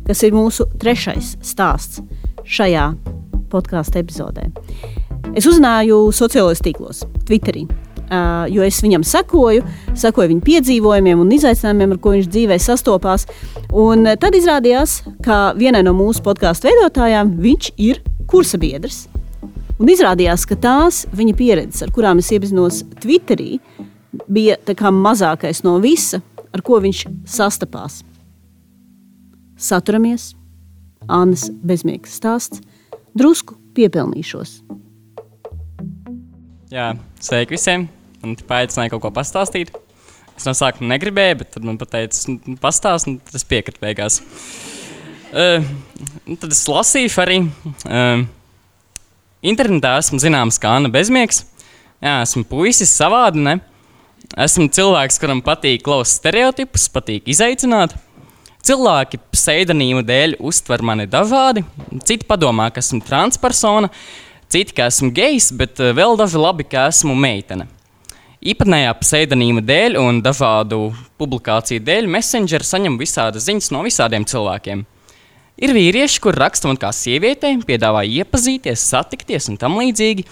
kas 0.06 0.22
ir 0.26 0.36
mūsu 0.36 0.66
trešais 0.80 1.34
stāsts 1.44 2.02
šajā 2.44 2.90
podkāstu 3.52 4.00
epizodē. 4.02 4.50
Es 5.34 5.46
uzzināju 5.48 6.10
sociālajos 6.14 6.62
tīklos, 6.62 7.02
Twitterī, 7.26 7.64
uh, 7.66 8.44
jo 8.52 8.64
es 8.66 8.80
viņam 8.84 9.04
sekoju, 9.08 9.64
sekoju 9.98 10.30
viņa 10.34 10.44
piedzīvojumiem 10.46 11.22
un 11.24 11.32
izaicinājumiem, 11.34 11.96
ar 11.96 12.02
ko 12.02 12.14
viņš 12.14 12.28
dzīvē 12.30 12.58
sastopās. 12.62 13.26
Un 13.72 14.06
tad 14.20 14.36
izrādījās, 14.36 15.00
ka 15.24 15.56
vienai 15.58 15.82
no 15.86 15.94
mūsu 15.96 16.22
podkāstu 16.26 16.68
veidotājām 16.68 17.34
viņš 17.42 17.72
ir 17.82 18.02
kursabiedrs. 18.30 19.06
Un 19.80 19.90
izrādījās, 19.90 20.44
ka 20.46 20.54
tās 20.60 21.02
viņa 21.16 21.34
pieredzes, 21.38 21.82
ar 21.82 21.90
kurām 21.94 22.20
es 22.22 22.30
iepazinos 22.30 22.84
Twitterī, 23.02 23.58
bija 24.30 24.56
mazākais 24.94 25.64
no 25.66 25.80
visa, 25.82 26.22
ar 26.54 26.62
ko 26.62 26.78
viņš 26.84 27.06
sastapās. 27.26 28.04
Saturamies, 29.54 30.32
Annas 31.06 31.46
bezmiegs 31.62 32.16
stāsts, 32.18 32.62
drusku 33.14 33.56
piepelnīšos. 33.76 34.58
Jā, 36.74 36.94
sveiki 37.22 37.54
visiem! 37.54 37.88
Man 38.24 38.38
te 38.38 38.46
paaicināja 38.48 38.94
kaut 38.94 39.04
ko 39.04 39.10
pastāstīt. 39.14 39.70
Es 40.34 40.46
no 40.48 40.54
sākuma 40.56 40.94
negribēju, 40.94 41.36
bet 41.42 41.52
tad 41.54 41.66
man 41.66 41.76
teica, 41.78 42.16
nu, 42.32 42.56
pastāst, 42.58 43.06
un 43.06 43.20
es 43.36 43.44
piekrītu 43.46 43.82
beigās. 43.82 44.16
Uh, 45.34 45.62
tad 46.40 46.48
es 46.50 46.64
lasīju 46.66 47.12
arī. 47.22 47.36
Uh, 47.84 48.24
internetā 49.44 49.98
esmu 50.00 50.18
zināms 50.22 50.58
kā 50.62 50.72
Anna 50.80 50.90
Bezmiegs. 50.90 51.44
Jā, 52.02 52.16
esmu 52.24 52.42
puisis 52.48 52.90
savādi, 52.96 53.44
ne? 53.44 53.58
Esmu 54.40 54.66
cilvēks, 54.74 55.20
kuram 55.22 55.44
patīk 55.44 55.84
klausīt 55.84 56.18
stereotipus, 56.18 56.88
patīk 56.90 57.30
izaicināt. 57.30 57.94
Cilvēki 58.64 59.18
pseidonīmu 59.28 60.00
dēļ 60.08 60.38
uztver 60.40 60.80
mani 60.80 61.04
dažādi. 61.10 61.66
Citi 62.08 62.24
padomā, 62.24 62.70
ka 62.72 62.80
esmu 62.80 63.02
transpersona, 63.04 63.90
citi, 64.48 64.72
ka 64.72 64.86
esmu 64.88 65.10
gejs, 65.12 65.50
bet 65.52 65.82
eh, 65.84 65.92
vēl 65.92 66.16
daži 66.16 66.40
labi, 66.40 66.64
ka 66.64 66.86
esmu 66.88 67.12
meitene. 67.12 67.66
Īpatnējā 68.44 68.94
pseidonīma 69.02 69.60
dēļ 69.68 69.98
un 70.00 70.22
dažādu 70.24 70.80
publikāciju 71.20 71.84
dēļ 71.84 72.08
Messenger 72.16 72.64
saņem 72.64 72.96
visādas 73.00 73.44
ziņas 73.50 73.70
no 73.76 73.84
visādiem 73.84 74.24
cilvēkiem. 74.32 74.86
Ir 75.60 75.76
vīrieši, 75.76 76.24
kur 76.24 76.40
raksta 76.40 76.72
man 76.72 76.80
kā 76.80 76.88
sievietei, 76.96 77.60
piedāvā 77.68 78.06
iepazīties, 78.08 78.88
satikties 78.88 79.52
un 79.52 79.60
tam 79.60 79.76
līdzīgi. 79.82 80.24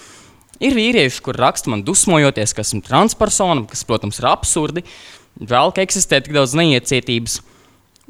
Ir 0.65 0.81
vīrieši, 0.81 1.21
kur 1.25 1.37
raksta 1.37 1.69
man 1.69 1.85
dusmojoties, 1.85 2.57
ka 2.57 2.65
esmu 2.65 2.81
transpersona, 2.89 3.69
kas, 3.69 3.85
protams, 3.85 4.25
ir 4.25 4.33
absurdi. 4.33 4.89
Vēl 5.37 5.73
ka 5.77 5.85
eksistē 5.85 6.25
tik 6.25 6.33
daudz 6.37 6.57
neiecietības. 6.57 7.43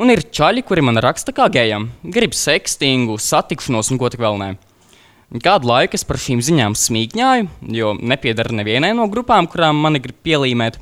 Un 0.02 0.10
ir 0.10 0.24
čaļi, 0.34 0.64
kuri 0.66 0.82
man 0.82 0.98
raksta 0.98 1.30
kā 1.30 1.44
gejam, 1.54 1.84
grib 2.02 2.32
sekstingu, 2.34 3.20
satikšanos 3.22 3.92
un 3.94 4.00
ko 4.00 4.08
tik 4.10 4.18
vēl 4.24 4.34
nē. 4.40 4.48
Kādu 5.44 5.68
laiku 5.70 5.94
es 5.94 6.02
par 6.02 6.18
šīm 6.18 6.40
ziņām 6.42 6.74
smīkņāju, 6.74 7.44
jo 7.76 7.92
nepiedaru 8.10 8.56
nevienai 8.58 8.90
no 8.98 9.06
grupām, 9.12 9.46
kurām 9.46 9.78
mani 9.84 10.00
grib 10.02 10.18
pielīmēt. 10.26 10.80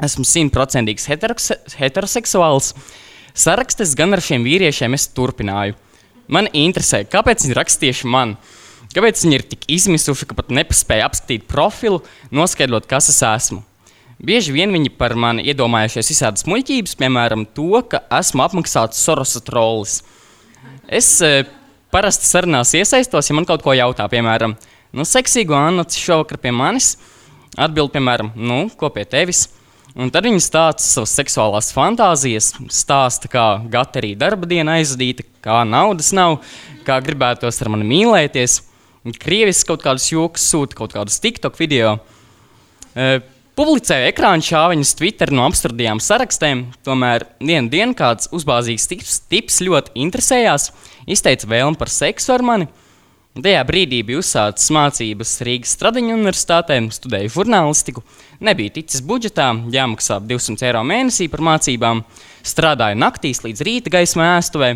Esmu 0.00 0.24
simtprocentīgs 0.24 1.10
heteroseksuāls. 1.76 2.72
Sarakstes 3.36 3.92
gan 4.00 4.16
ar 4.16 4.24
šiem 4.24 4.48
vīriešiem 4.48 4.96
es 4.96 5.04
turpināju. 5.12 5.76
Man 6.32 6.48
interesē, 6.56 7.02
kāpēc 7.04 7.44
viņi 7.44 7.58
raksta 7.58 7.84
tieši 7.84 8.08
man. 8.16 8.38
Kāpēc 8.96 9.26
viņi 9.26 9.38
ir 9.38 9.44
tik 9.52 9.68
izmisuši, 9.76 10.30
ka 10.30 10.38
pat 10.40 10.48
nepaspēja 10.56 11.10
apskatīt 11.10 11.44
profilu, 11.52 12.00
noskaidrot, 12.32 12.88
kas 12.88 13.12
es 13.12 13.20
esmu? 13.28 13.60
Bieži 14.22 14.52
vien 14.54 14.70
viņi 14.70 14.92
par 14.94 15.16
mani 15.18 15.42
iedomājušies 15.50 16.12
visādas 16.12 16.44
muļķības, 16.46 16.92
piemēram, 17.00 17.42
to, 17.56 17.80
ka 17.90 18.04
esmu 18.20 18.44
apmaksāts 18.44 19.00
Sorosa 19.02 19.40
trollis. 19.42 19.96
Es 20.86 21.08
e, 21.26 21.42
parasti 21.90 22.28
sarunās 22.30 22.70
iesaistos, 22.78 23.26
ja 23.26 23.34
man 23.34 23.48
kaut 23.48 23.64
ko 23.64 23.74
jautā, 23.74 24.06
piemēram, 24.12 24.54
nu, 24.94 25.06
seksīgu 25.08 25.56
Annu 25.58 25.82
šovakar 25.90 26.38
pie 26.38 26.52
manis, 26.54 26.92
atbild, 27.58 27.90
piemēram, 27.96 28.30
nu, 28.38 28.60
ko 28.78 28.92
pie 28.94 29.08
tevis. 29.10 29.48
Un 29.98 30.14
tad 30.14 30.24
viņi 30.30 30.40
stāsta 30.40 30.86
savas 30.86 31.16
seksuālās 31.18 31.72
fantāzijas, 31.74 32.52
stāsta, 32.70 33.26
kā 33.28 33.48
gata 33.74 33.98
arī 34.00 34.14
darba 34.16 34.46
diena 34.46 34.78
aizdīta, 34.78 35.26
kā 35.42 35.64
naudas 35.66 36.14
nav, 36.14 36.38
kā 36.86 37.02
gribētos 37.02 37.58
ar 37.58 37.74
mani 37.74 37.90
mīlēties. 37.90 38.60
Krievis 39.18 39.66
kaut 39.66 39.82
kādus 39.82 40.06
joks 40.14 40.46
sūta, 40.46 40.78
kaut 40.78 40.94
kādus 40.94 41.18
TikTok 41.20 41.58
video. 41.58 41.98
E, 43.52 43.54
publicēja 43.54 44.08
ekrāna 44.08 44.40
šāviņus 44.40 44.94
Twitter 44.96 45.30
no 45.30 45.44
absurdajām 45.44 46.00
sarakstiem. 46.00 46.70
Tomēr 46.86 47.26
vienu 47.38 47.68
dienu 47.68 47.94
kāds 47.94 48.30
uzbāzīgs 48.32 48.88
tips, 48.88 49.18
tips 49.28 49.60
ļoti 49.60 49.92
interesējās, 50.00 50.70
izteica 51.06 51.46
vēlmi 51.50 51.76
par 51.76 51.92
seksu 51.92 52.32
ar 52.32 52.42
mani. 52.42 52.68
Tajā 53.32 53.60
brīdī 53.68 54.02
bija 54.04 54.20
uzsācis 54.20 54.72
mācības 54.72 55.34
Rīgas 55.44 55.76
Stradiņu 55.76 56.16
universitātē, 56.16 56.80
studēju 56.92 57.32
žurnālistiku, 57.32 58.02
nebija 58.40 58.74
ticis 58.78 59.04
budžetā, 59.04 59.52
jāmaksā 59.72 60.18
200 60.20 60.68
eiro 60.68 60.82
mēnesī 60.84 61.28
par 61.32 61.44
mācībām, 61.44 62.02
strādāju 62.44 63.00
naktīs 63.00 63.44
līdz 63.44 63.64
rīta 63.68 63.92
gaismā 63.94 64.34
ēstuvē. 64.38 64.74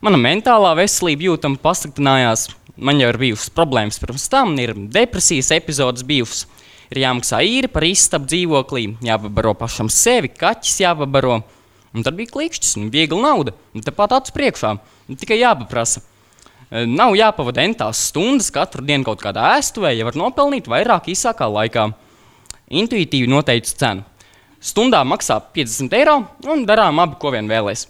Mana 0.00 0.20
mentālā 0.20 0.76
veselība 0.76 1.28
jūtama 1.28 1.60
pasliktinājās, 1.60 2.50
man 2.76 3.00
jau 3.00 3.12
ir 3.12 3.20
bijušas 3.20 3.52
problēmas 3.52 4.00
pirms 4.00 4.28
tam, 4.32 4.56
ir 4.60 4.72
depresijas 4.76 5.52
epizodes 5.56 6.04
bijušas. 6.08 6.46
Ir 6.90 7.02
jāmaksā 7.04 7.38
īri 7.46 7.70
par 7.70 7.86
istabu 7.86 8.26
dzīvoklī, 8.30 8.84
jāpabaro 9.06 9.54
pašam 9.58 9.90
sevi, 9.92 10.30
kaķis 10.34 10.80
jāpabaro. 10.82 11.40
Un 11.94 12.06
tad 12.06 12.16
bija 12.18 12.30
klikšķis 12.30 12.76
un 12.78 12.88
viegla 12.90 13.20
nauda. 13.22 13.54
Un 13.74 13.84
tepat 13.86 14.14
acu 14.18 14.34
priekšā. 14.34 14.72
Un 15.10 15.18
tikai 15.18 15.40
jāpaprasa. 15.40 16.02
E, 16.70 16.84
nav 16.86 17.16
jāpavada 17.18 17.62
entās 17.66 18.02
stundas 18.10 18.50
katru 18.54 18.84
dienu 18.86 19.06
kaut 19.06 19.22
kādā 19.22 19.52
ēstuvē, 19.58 19.94
ja 19.96 20.06
var 20.06 20.18
nopelnīt 20.18 20.70
vairāk 20.70 21.10
īsākā 21.14 21.50
laikā. 21.50 21.88
Intuitīvi 22.70 23.30
noteicu 23.30 23.74
cenu. 23.78 24.06
Stundā 24.62 25.00
maksā 25.06 25.40
50 25.54 25.96
eiro 25.98 26.20
un 26.50 26.66
darām 26.68 27.00
abi, 27.02 27.18
ko 27.22 27.32
vien 27.34 27.48
vēlēs. 27.50 27.86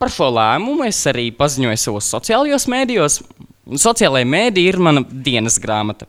Par 0.00 0.12
šo 0.12 0.30
lēmumu 0.32 0.86
es 0.86 1.02
arī 1.10 1.26
paziņoju 1.36 1.80
savos 1.80 2.08
sociālajos 2.14 2.68
mēdījos, 2.72 3.18
Sociālajā 3.64 4.26
mēdī 4.28 4.66
ir 4.68 4.76
mana 4.76 5.00
dienas 5.00 5.56
grāmata. 5.60 6.04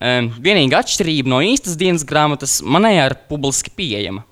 Vienīgā 0.00 0.80
atšķirība 0.82 1.30
no 1.30 1.40
īstas 1.44 1.76
dienas 1.78 2.04
grāmatas 2.06 2.58
manējā 2.66 3.10
ir 3.10 3.16
publiski 3.30 3.70
pieejama. 3.74 4.24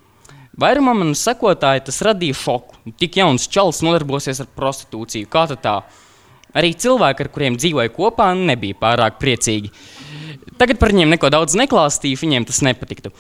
Vairumam 0.58 0.98
manu 1.00 1.16
sekotāju 1.16 1.86
tas 1.86 2.02
radīja 2.04 2.36
šoku. 2.36 2.76
Tik 3.00 3.20
jauns 3.22 3.46
čalis 3.48 3.80
nodarbosies 3.84 4.42
ar 4.42 4.50
prostitūciju. 4.52 5.30
Kā 5.32 5.46
tā? 5.54 5.78
Arī 6.52 6.74
cilvēki, 6.76 7.24
ar 7.24 7.30
kuriem 7.32 7.56
dzīvoja 7.56 7.92
kopā, 7.94 8.32
nebija 8.36 8.76
pārāk 8.76 9.16
priecīgi. 9.22 9.70
Tagad 10.60 10.76
par 10.78 10.92
viņiem 10.92 11.14
neko 11.14 11.30
daudz 11.32 11.56
neklāstīju, 11.56 12.18
viņiem 12.20 12.44
tas 12.46 12.60
nepatiktu. 12.66 13.10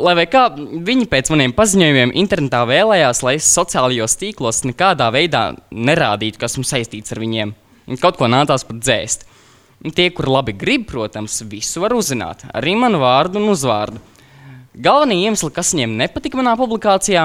Lai 0.00 0.14
vai 0.16 0.24
kā, 0.30 0.46
viņi 0.56 1.04
pēc 1.10 1.28
maniem 1.34 1.52
paziņojumiem 1.54 2.14
internetā 2.16 2.62
vēlējās, 2.66 3.20
lai 3.26 3.36
es 3.36 3.50
sociālajos 3.52 4.16
tīklos 4.18 4.62
nekādā 4.64 5.10
veidā 5.12 5.50
nerādītu, 5.70 6.40
kas 6.40 6.56
esmu 6.56 6.64
saistīts 6.66 7.12
ar 7.12 7.20
viņiem. 7.20 7.52
Kaut 8.00 8.16
ko 8.16 8.30
nācās 8.32 8.64
pat 8.64 8.80
dzēst. 8.80 9.28
Tie, 9.78 10.08
kur 10.10 10.26
labi 10.26 10.56
grib, 10.58 10.88
protams, 10.90 11.36
visu 11.46 11.84
var 11.84 11.94
uzzināt, 11.94 12.42
arī 12.50 12.74
manu 12.74 12.98
vārdu 12.98 13.38
un 13.38 13.52
uzvārdu. 13.52 14.00
Galvenie 14.78 15.20
iemesli, 15.22 15.52
kas 15.54 15.70
viņiem 15.74 15.94
nepatika 16.00 16.38
manā 16.38 16.56
publikācijā, 16.58 17.22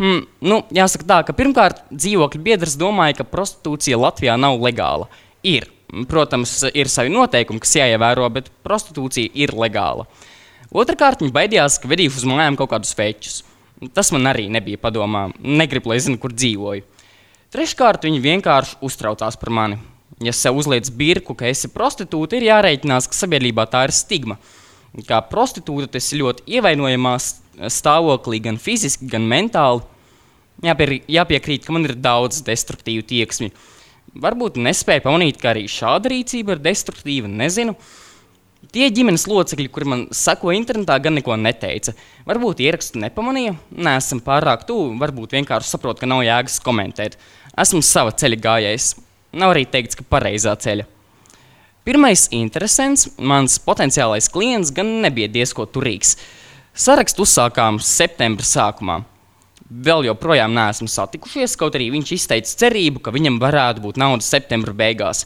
hmm, 0.00 0.24
nu, 0.50 0.58
jāsaka 0.74 1.06
tā, 1.06 1.20
ka 1.28 1.34
pirmkārt 1.38 1.84
dzīvokļu 1.94 2.42
biedrs 2.42 2.74
domāja, 2.78 3.20
ka 3.20 3.28
prostitūcija 3.30 4.00
Latvijā 4.02 4.34
nav 4.38 4.58
legāla. 4.62 5.06
Ir. 5.46 5.68
Protams, 6.08 6.54
ir 6.72 6.88
savi 6.88 7.10
noteikumi, 7.12 7.60
kas 7.60 7.74
jāievēro, 7.76 8.24
bet 8.32 8.46
prostitūcija 8.64 9.34
ir 9.44 9.52
legāla. 9.52 10.06
Otrakārt, 10.72 11.20
viņi 11.20 11.34
baidījās, 11.36 11.76
ka 11.82 11.90
vedīšu 11.90 12.22
uz 12.22 12.28
mājām 12.30 12.56
kaut 12.56 12.72
kādus 12.72 12.94
fečus. 12.96 13.42
Tas 13.92 14.08
man 14.14 14.30
arī 14.30 14.46
nebija 14.48 14.80
padomā. 14.80 15.26
Negribu, 15.42 15.92
lai 15.92 16.00
zinu, 16.00 16.16
kur 16.22 16.32
dzīvoju. 16.32 16.86
Treškārt, 17.52 18.06
viņi 18.08 18.22
vienkārši 18.24 18.78
uztraucās 18.88 19.36
par 19.36 19.52
mani. 19.52 19.76
Ja 20.22 20.34
sev 20.36 20.58
uzliec 20.60 20.90
birku, 20.94 21.34
ka 21.34 21.48
esi 21.50 21.70
prostitūta, 21.72 22.38
ir 22.38 22.46
jārēķinās, 22.46 23.08
ka 23.10 23.16
sabiedrībā 23.16 23.66
tā 23.70 23.86
ir 23.88 23.94
stigma. 23.96 24.36
Kā 25.08 25.22
prostitūta, 25.24 25.88
tas 25.96 26.10
ir 26.12 26.20
ļoti 26.22 26.44
ievainojamā 26.58 27.16
stāvoklī, 27.72 28.42
gan 28.44 28.60
fiziski, 28.60 29.08
gan 29.10 29.26
mentāli. 29.28 29.82
Jāpie, 30.62 31.00
jāpiekrīt, 31.10 31.64
ka 31.66 31.74
man 31.74 31.88
ir 31.88 31.96
daudz 31.98 32.42
destruktīvu 32.46 33.06
tieksmi. 33.08 33.50
Varbūt 34.22 34.60
nespēju 34.60 35.02
pamanīt, 35.06 35.40
ka 35.40 35.50
arī 35.54 35.64
šāda 35.70 36.12
rīcība 36.12 36.54
ir 36.54 36.62
destruktīva, 36.62 37.30
nezinu. 37.30 37.74
Tie 38.72 38.86
ģimenes 38.94 39.24
locekļi, 39.26 39.70
kuri 39.72 39.88
man 39.88 40.02
sako 40.14 40.52
internetā, 40.54 41.00
gan 41.02 41.16
neko 41.18 41.34
neteica. 41.40 41.96
Varbūt 42.28 42.60
ierakstu 42.62 43.00
nepamanīja, 43.02 43.56
neesam 43.74 44.20
pārāk 44.22 44.68
tuvu, 44.68 44.92
varbūt 45.00 45.34
vienkārši 45.34 45.72
saprotu, 45.72 46.04
ka 46.04 46.10
nav 46.12 46.22
jēgas 46.22 46.60
komentēt. 46.62 47.16
Esmu 47.58 47.82
sava 47.82 48.14
ceļa 48.14 48.38
gājējs. 48.44 48.92
Nav 49.32 49.54
arī 49.54 49.64
teikts, 49.68 49.96
ka 49.98 50.04
pareizā 50.08 50.56
ceļa. 50.60 50.88
Pirmais 51.82 52.28
interesants, 52.30 53.08
mans 53.18 53.56
potenciālais 53.62 54.28
klients, 54.30 54.70
gan 54.74 55.00
nebija 55.02 55.30
diezko 55.32 55.66
turīgs. 55.66 56.14
Sarakstu 56.72 57.26
uzsākām 57.26 57.80
septembra 57.82 58.46
sākumā 58.46 59.02
vēl 59.72 60.06
joprojām 60.10 60.52
neesam 60.54 60.88
satikušies, 60.90 61.56
kaut 61.56 61.76
arī 61.78 61.88
viņš 61.94 62.12
izteica 62.16 62.56
cerību, 62.64 63.00
ka 63.02 63.14
viņam 63.14 63.40
varētu 63.42 63.84
būt 63.84 64.00
nauda 64.00 64.24
septembra 64.24 64.74
beigās. 64.76 65.24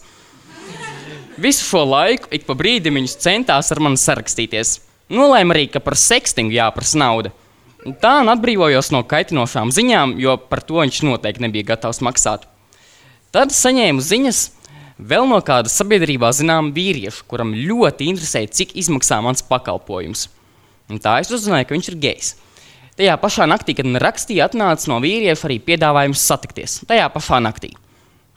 Visu 1.37 1.67
šo 1.67 1.83
laiku 1.85 2.31
ik 2.33 2.47
pa 2.49 2.57
brīdim 2.57 2.97
viņš 2.97 3.19
centās 3.21 3.73
ar 3.73 3.83
mani 3.85 4.01
sarakstīties. 4.01 4.79
Nolēma 5.13 5.55
arī, 5.55 5.67
ka 5.71 5.83
par 5.85 5.99
sekstingu 6.01 6.57
jāprasa 6.57 6.99
nauda. 7.03 7.33
Tā 8.03 8.19
atbrīvojos 8.33 8.91
no 8.95 9.05
kaitinošām 9.07 9.71
ziņām, 9.75 10.17
jo 10.19 10.35
par 10.51 10.65
to 10.67 10.81
viņš 10.81 11.03
noteikti 11.07 11.45
nebija 11.45 11.75
gatavs 11.75 12.03
maksāt. 12.03 12.49
Tad 13.35 13.53
saņēmu 13.55 14.03
ziņas 14.05 14.41
vēl 14.97 15.27
no 15.29 15.39
kāda 15.45 15.71
sabiedrībā 15.73 16.31
zināma 16.35 16.73
vīrieša, 16.77 17.27
kuram 17.29 17.53
ļoti 17.57 18.09
interesēja, 18.13 18.53
cik 18.61 18.77
izmaksā 18.81 19.19
mans 19.25 19.45
pakalpojums. 19.47 20.29
Un 20.93 21.03
tā 21.03 21.19
es 21.21 21.33
uzzināju, 21.35 21.67
ka 21.69 21.77
viņš 21.77 21.89
ir 21.91 21.99
gejs. 22.03 22.35
Tajā 22.97 23.17
pašā 23.21 23.45
naktī, 23.51 23.75
kad 23.77 23.89
man 23.89 24.01
rakstīja, 24.01 24.47
atnāca 24.49 24.89
no 24.89 25.01
vīrieša 25.05 25.49
arī 25.49 25.59
piedāvājums 25.67 26.23
satikties. 26.23 26.79
Tajā 26.89 27.11
pašā 27.13 27.43
naktī. 27.45 27.75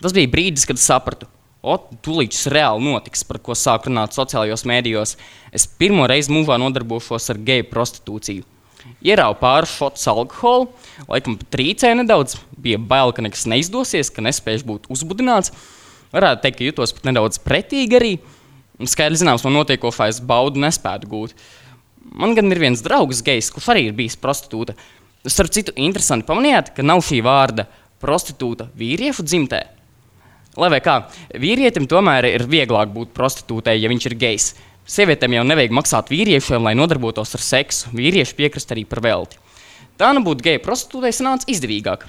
Tas 0.03 0.15
bija 0.15 0.31
brīdis, 0.31 0.65
kad 0.67 0.81
sapratu, 0.81 1.29
o, 1.63 1.77
tūlīt 2.03 2.35
šis 2.35 2.49
reāli 2.51 2.83
notiks, 2.83 3.23
par 3.27 3.39
ko 3.43 3.55
sāku 3.55 3.87
runāt 3.87 4.15
sociālajos 4.17 4.65
mēdījos. 4.67 5.15
Es 5.55 5.67
pirmo 5.79 6.07
reizi 6.11 6.33
mūžā 6.35 6.57
nodarbošos 6.59 7.29
ar 7.31 7.39
geju 7.47 7.69
prostitūciju. 7.71 8.43
Ieraugu 9.05 9.39
pāris 9.41 9.73
šotus 9.75 10.07
alkoholu, 10.11 10.69
laikam 11.09 11.37
pat 11.39 11.49
trīcēju 11.55 12.01
nedaudz. 12.01 12.37
Bija 12.59 12.79
bail, 12.81 13.13
ka 13.15 13.23
nekas 13.23 13.45
neizdosies, 13.49 14.11
ka 14.13 14.23
nespēju 14.25 14.65
būt 14.67 14.89
uzbudināts. 14.91 15.53
Varētu 16.13 16.43
teikt, 16.43 16.59
ka 16.59 16.67
jutos 16.67 16.95
pat 16.95 17.09
nedaudz 17.09 17.41
pretīgi 17.43 17.99
arī. 17.99 18.13
Skaidrs, 18.79 19.21
zināms, 19.21 19.43
man 19.45 19.57
notiekošā 19.59 20.07
es 20.11 20.21
baudu 20.23 20.61
nespētu 20.63 21.09
gūt. 21.11 21.35
Man 22.09 22.33
gan 22.37 22.49
ir 22.51 22.61
viens 22.61 22.81
draugs, 22.83 23.21
gejs, 23.25 23.51
kurš 23.53 23.67
arī 23.73 23.89
ir 23.89 23.97
bijis 23.97 24.17
prostitūta. 24.19 24.77
Starp 25.27 25.51
citu, 25.53 25.75
interesanti 25.75 26.25
pamanījāt, 26.29 26.71
ka 26.77 26.85
nav 26.85 27.03
šī 27.05 27.19
vārda 27.25 27.67
prostitūta 27.99 28.69
vīriešu 28.79 29.25
dzimtē. 29.27 29.61
Lai 30.59 30.79
kā 30.83 30.95
vīrietim 31.39 31.85
tomēr 31.87 32.25
ir 32.31 32.47
vieglāk 32.49 32.89
būt 32.95 33.11
prostitūtei, 33.15 33.77
ja 33.79 33.91
viņš 33.91 34.07
ir 34.09 34.15
gejs. 34.19 34.47
Sievietēm 34.89 35.35
jau 35.37 35.43
nevajag 35.45 35.73
maksāt 35.77 36.07
vīriešiem, 36.09 36.63
lai 36.65 36.73
nodarbotos 36.73 37.35
ar 37.37 37.43
seksu. 37.45 37.91
Vīrieši 37.93 38.33
piekrist 38.37 38.71
arī 38.73 38.87
par 38.89 39.03
velti. 39.05 39.37
Tā 39.99 40.09
nu 40.15 40.23
būtu 40.25 40.45
geja 40.47 40.61
prostitūtei 40.63 41.11
sanāca 41.13 41.45
izdevīgāk. 41.51 42.07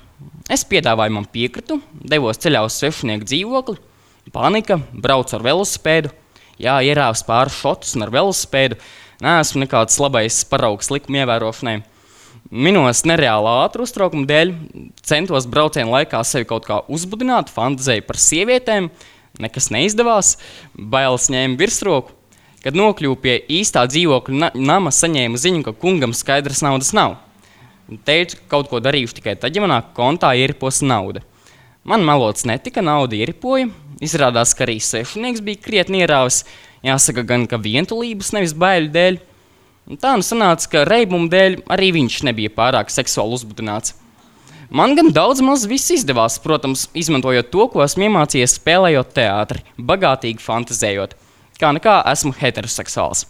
Es 0.48 0.62
piedāvāju 0.64 1.12
man 1.12 1.26
piekritu, 1.28 1.76
devos 1.92 2.40
ceļā 2.40 2.62
uz 2.64 2.78
svešinieku 2.78 3.26
dzīvokli, 3.28 3.76
panika, 4.32 4.78
braucu 4.94 5.36
ar 5.36 5.44
velosipēdu, 5.44 6.12
jā, 6.62 6.78
ierāvis 6.86 7.22
pāris 7.26 7.58
šotus 7.60 7.96
un 7.98 8.06
ar 8.06 8.12
velosipēdu 8.14 8.78
neesmu 9.24 9.64
nekāds 9.64 9.98
labais 10.00 10.38
paraugs 10.48 10.88
likuma 10.94 11.20
ievērošanai. 11.24 11.80
Minos 12.50 13.04
nereāli 13.06 13.50
ātru 13.60 13.84
uztraukumu 13.84 14.24
dēļ, 14.30 14.54
centos 15.06 15.48
brauciena 15.50 15.98
laikā 15.98 16.22
sevi 16.26 16.48
kaut 16.48 16.64
kā 16.66 16.80
uzbudināt, 16.88 17.52
fantāzēju 17.52 18.06
par 18.08 18.18
sievietēm, 18.18 18.88
nekas 19.44 19.68
neizdevās, 19.74 20.32
bailes 20.74 21.28
ņēma 21.30 21.60
virsroku. 21.60 22.16
Kad 22.60 22.76
nokļuvu 22.76 23.16
pie 23.22 23.38
īstā 23.60 23.86
dzīvokļa 23.88 24.36
na 24.36 24.50
nama, 24.52 24.92
saņēmu 24.92 25.38
ziņu, 25.40 25.62
ka 25.64 25.72
kungam 25.80 26.12
skaidras 26.16 26.60
naudas 26.60 26.92
nav. 26.96 27.16
Teicu, 28.04 28.36
ka 28.36 28.56
kaut 28.56 28.68
ko 28.68 28.80
darīšu 28.84 29.16
tikai 29.16 29.32
tad, 29.40 29.56
ja 29.56 29.64
manā 29.64 29.80
kontā 29.96 30.34
ieripos 30.36 30.82
nauda. 30.84 31.22
Man 31.88 32.04
melots 32.04 32.44
netika, 32.44 32.84
nauda 32.84 33.16
ieripoja. 33.16 33.70
Izrādās, 34.04 34.52
ka 34.56 34.66
arī 34.66 34.76
svešinieks 34.84 35.40
bija 35.44 35.62
krietni 35.64 36.02
ierāvis. 36.04 36.42
Jāsaka, 36.84 37.24
gan 37.26 37.46
ka 37.48 37.56
vientulības, 37.60 38.34
nevis 38.36 38.52
baiļu 38.56 38.92
dēļ. 38.92 39.18
Un 39.90 39.98
tā 40.00 40.12
nu 40.20 40.24
sanāca, 40.24 40.68
ka 40.70 40.84
reibumu 40.88 41.32
dēļ 41.32 41.62
arī 41.72 41.90
viņš 41.96 42.20
nebija 42.28 42.52
pārāk 42.54 42.92
seksuāli 42.92 43.40
uzbudināts. 43.40 43.96
Man 44.70 44.94
gan 44.94 45.08
daudz 45.10 45.40
maz 45.42 45.64
viss 45.66 45.90
izdevās, 45.96 46.36
protams, 46.44 46.84
izmantojot 46.94 47.48
to, 47.50 47.64
ko 47.72 47.82
esmu 47.82 48.06
iemācījies 48.06 48.54
spēlējot 48.60 49.16
teātri, 49.16 49.64
bagātīgi 49.80 50.44
fantazējot. 50.44 51.16
Kā 51.60 51.70
nekā 51.76 52.00
esmu 52.10 52.32
heteroseksuāls. 52.40 53.26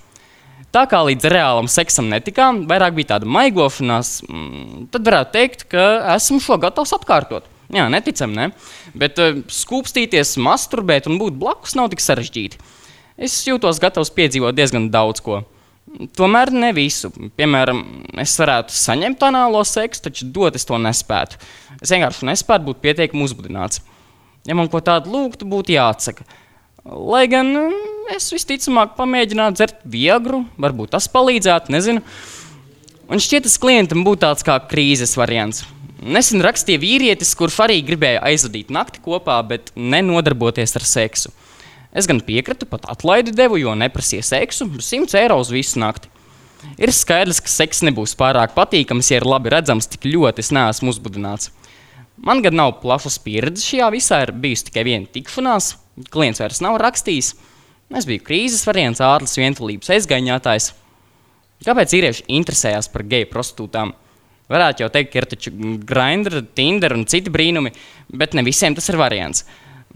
Tā 0.71 0.85
kā 0.87 1.01
līdz 1.03 1.27
reālam 1.33 1.67
seksam 1.71 2.07
netikām, 2.13 2.63
vairāk 2.71 2.95
bija 2.95 3.17
tāda 3.17 3.27
maigošanās, 3.27 4.21
mm, 4.29 4.91
tad 4.95 5.09
varētu 5.09 5.35
teikt, 5.35 5.65
ka 5.73 5.87
esmu 6.15 6.39
šo 6.45 6.61
gatavs 6.63 6.95
atkārtot. 6.95 7.49
Jā, 7.75 7.89
neticam, 7.91 8.31
ne? 8.35 8.53
Bet 8.99 9.19
uh, 9.23 9.43
skūpstīties, 9.51 10.37
masturbēt 10.43 11.11
un 11.11 11.19
būt 11.19 11.39
blakus 11.39 11.75
nav 11.79 11.91
tik 11.91 12.03
sarežģīti 12.03 12.59
es 13.21 13.37
jūtos 13.47 13.81
gatavs 13.83 14.11
piedzīvot 14.17 14.57
diezgan 14.57 14.89
daudz 14.93 15.23
ko. 15.25 15.43
Tomēr 16.17 16.53
ne 16.55 16.71
visu. 16.75 17.11
Piemēram, 17.39 17.81
es 18.23 18.37
varētu 18.39 18.75
saņemt 18.75 19.25
anālo 19.27 19.63
seksu, 19.67 20.07
taču 20.07 20.29
dot 20.35 20.57
es 20.59 20.67
to 20.69 20.79
nespētu. 20.79 21.41
Es 21.81 21.91
vienkārši 21.93 22.29
nespētu 22.31 22.69
būt 22.69 22.85
pietiekami 22.85 23.27
uzbudināts. 23.27 23.83
Ja 24.49 24.57
man 24.57 24.71
ko 24.73 24.81
tādu 24.85 25.13
lūgtu, 25.13 25.49
būtu 25.51 25.75
jāatsaka. 25.75 26.25
Lai 26.91 27.29
gan 27.31 27.47
mm, 27.55 28.15
es 28.17 28.33
visticamāk 28.35 28.97
pamēģinātu 28.97 29.61
dzert 29.61 29.83
viegru, 29.87 30.43
varbūt 30.59 30.91
tas 30.97 31.07
palīdzētu, 31.13 31.71
nezinu. 31.71 32.03
Un 33.11 33.23
šķiet, 33.23 33.47
tas 33.47 33.59
klientam 33.63 34.03
būtu 34.07 34.25
tāds 34.25 34.47
kā 34.47 34.57
krīzes 34.71 35.15
variants. 35.19 35.63
Nesen 36.01 36.43
rakstīja 36.43 36.81
vīrietis, 36.83 37.37
kurš 37.39 37.61
arī 37.67 37.79
gribēja 37.87 38.25
aizvadīt 38.27 38.73
nakti 38.75 39.03
kopā, 39.05 39.37
bet 39.47 39.71
nenodarboties 39.77 40.75
ar 40.81 40.87
seksu. 40.89 41.31
Es 41.95 42.07
gan 42.11 42.23
piekratu, 42.27 42.67
pat 42.71 42.89
atlaidi 42.91 43.35
devu, 43.35 43.59
jo 43.61 43.75
neprasīju 43.79 44.27
seksu, 44.27 44.67
100 44.81 45.19
eiro 45.21 45.39
uz 45.43 45.51
visu 45.55 45.79
nakti. 45.83 46.11
Ir 46.81 46.91
skaidrs, 46.95 47.39
ka 47.43 47.51
seks 47.51 47.85
nebūs 47.87 48.17
pārāk 48.19 48.55
patīkams, 48.57 49.13
ja 49.13 49.21
ir 49.21 49.29
labi 49.29 49.53
redzams, 49.55 49.89
cik 49.91 50.11
ļoti 50.11 50.43
es 50.43 50.51
neesmu 50.55 50.91
uzbudināts. 50.93 51.53
Man 52.21 52.43
gan 52.45 52.59
nav 52.59 52.75
plašas 52.83 53.17
pieredzes 53.25 53.65
šajā 53.65 53.87
visā, 53.95 54.19
ir 54.27 54.35
bijusi 54.37 54.67
tikai 54.69 54.85
viena 54.85 55.09
tikšanās, 55.09 55.71
klients 56.13 56.43
vairs 56.43 56.61
nav 56.61 56.77
rakstījis. 56.83 57.31
Es 57.97 58.07
biju 58.07 58.23
krīzes 58.27 58.67
variants, 58.69 59.01
ārlis, 59.03 59.39
vientulības 59.41 59.89
aizgaiņātājs. 59.97 60.69
Kāpēc 61.65 61.95
vīrieši 61.97 62.27
interesējās 62.37 62.91
par 62.93 63.07
geju 63.09 63.31
prostitūtām? 63.33 63.95
Varētu 64.51 64.85
jau 64.85 64.91
teikt, 64.93 65.11
ka 65.13 65.21
ir 65.21 65.29
taču 65.31 65.53
Grindr, 65.87 66.41
Tinder 66.59 66.95
un 66.97 67.07
citi 67.09 67.33
brīnumi, 67.33 67.73
bet 68.13 68.37
ne 68.37 68.45
visiem 68.47 68.77
tas 68.77 68.89
ir 68.93 69.01
variants. 69.01 69.45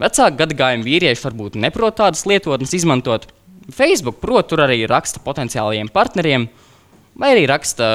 Vecāku 0.01 0.41
gadagājumu 0.41 0.87
vīrieši 0.87 1.23
varbūt 1.27 1.57
neprot 1.61 1.97
tādas 2.01 2.25
lietotnes 2.27 2.73
izmantot. 2.75 3.29
Facebook, 3.69 4.17
protams, 4.21 4.49
tur 4.49 4.65
arī 4.65 4.81
raksta 4.89 5.21
potenciālajiem 5.25 5.89
partneriem, 5.93 6.49
vai 7.19 7.31
arī 7.35 7.45
raksta 7.49 7.91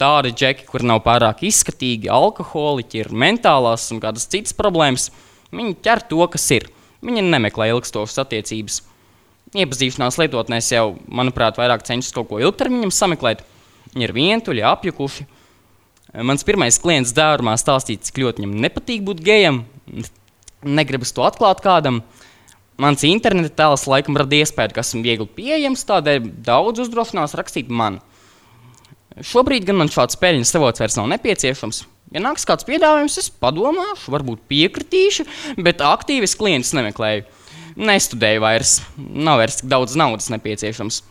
tādi 0.00 0.32
džeki, 0.32 0.66
kur 0.68 0.84
nav 0.86 1.02
pārāk 1.04 1.44
izskatīgi, 1.46 2.10
alkoholiķi, 2.12 3.04
ir 3.04 3.10
mentālās 3.12 3.90
un 3.94 4.00
kādas 4.02 4.28
citas 4.30 4.56
problēmas. 4.56 5.10
Viņi 5.52 5.76
ķer 5.84 6.04
to, 6.10 6.22
kas 6.32 6.46
ir. 6.56 6.68
Viņi 7.04 7.24
nemeklē 7.26 7.70
ilgstošas 7.74 8.22
attiecības. 8.24 8.80
Iepazīšanās 9.56 10.18
lietotnēs 10.20 10.70
jau, 10.72 10.86
manuprāt, 11.10 11.58
vairāk 11.58 11.82
cenšas 11.86 12.14
kaut 12.14 12.28
ko 12.30 12.40
ilgtermiņam 12.42 12.92
sameklēt. 12.94 13.42
Viņi 13.94 14.06
ir 14.06 14.14
vientuļi, 14.14 14.64
apjukuši. 14.68 15.26
Mans 16.26 16.46
pirmais 16.46 16.78
klients 16.82 17.14
dārumā 17.14 17.56
stāstīja, 17.58 18.02
cik 18.06 18.20
ļoti 18.22 18.42
viņam 18.42 18.60
nepatīk 18.62 19.02
būt 19.06 19.22
gejam. 19.26 19.64
Negribas 20.66 21.14
to 21.16 21.24
atklāt 21.26 21.62
kādam. 21.64 22.02
Mans 22.80 23.02
interneta 23.06 23.52
tēls 23.58 23.84
laikam 23.90 24.16
rada 24.18 24.38
iespēju, 24.38 24.74
ka 24.74 24.84
esmu 24.84 25.02
viegli 25.04 25.26
pieejams, 25.36 25.84
tādēļ 25.88 26.30
daudz 26.46 26.86
uzdrošinās 26.86 27.36
rakstīt 27.38 27.68
man. 27.68 27.98
Šobrīd 29.20 29.66
gan 29.68 29.76
man 29.80 29.90
šāds 29.92 30.16
peļņas 30.20 30.54
avots 30.56 30.80
vairs 30.80 30.96
nav 30.96 31.08
nepieciešams. 31.12 31.82
Ja 32.10 32.22
nāks 32.24 32.46
kāds 32.48 32.66
piedāvājums, 32.66 33.18
es 33.20 33.28
padomāšu, 33.30 34.10
varbūt 34.10 34.42
piekritīšu, 34.50 35.26
bet 35.62 35.84
aktīvis 35.84 36.34
klients 36.38 36.72
nemeklēju. 36.74 37.26
Nestudēju 37.78 38.42
vairs, 38.42 38.80
nav 38.96 39.38
vairs 39.38 39.60
tik 39.60 39.70
daudz 39.70 39.94
naudas 39.98 40.26
nepieciešams. 40.32 41.02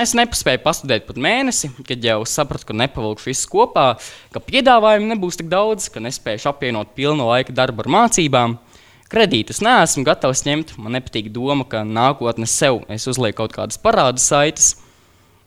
Es 0.00 0.12
nepaspēju 0.14 0.62
pastudēt 0.62 1.06
pat 1.06 1.16
mēnesi, 1.18 1.70
kad 1.86 2.02
jau 2.06 2.20
sapratu, 2.28 2.68
ka 2.68 2.76
nepavilkšu 2.78 3.30
visu 3.30 3.48
kopā, 3.50 3.86
ka 4.30 4.42
piedāvājumu 4.42 5.10
nebūs 5.12 5.38
tik 5.40 5.48
daudz, 5.50 5.88
ka 5.90 6.02
nespēšu 6.02 6.50
apvienot 6.52 6.92
pilnu 6.94 7.26
laika 7.26 7.54
darbu 7.54 7.84
ar 7.84 7.90
mācībām. 7.96 8.58
Kredītus 9.10 9.58
neesmu 9.66 10.04
gatavs 10.06 10.44
ņemt. 10.46 10.76
Man 10.78 10.94
nepatīk 10.94 11.32
doma, 11.34 11.66
ka 11.66 11.82
nākotnē 11.82 12.46
sev 12.46 12.84
es 12.86 13.08
uzlieku 13.10 13.42
kaut 13.42 13.56
kādas 13.56 13.80
parādu 13.82 14.22
saites. 14.22 14.76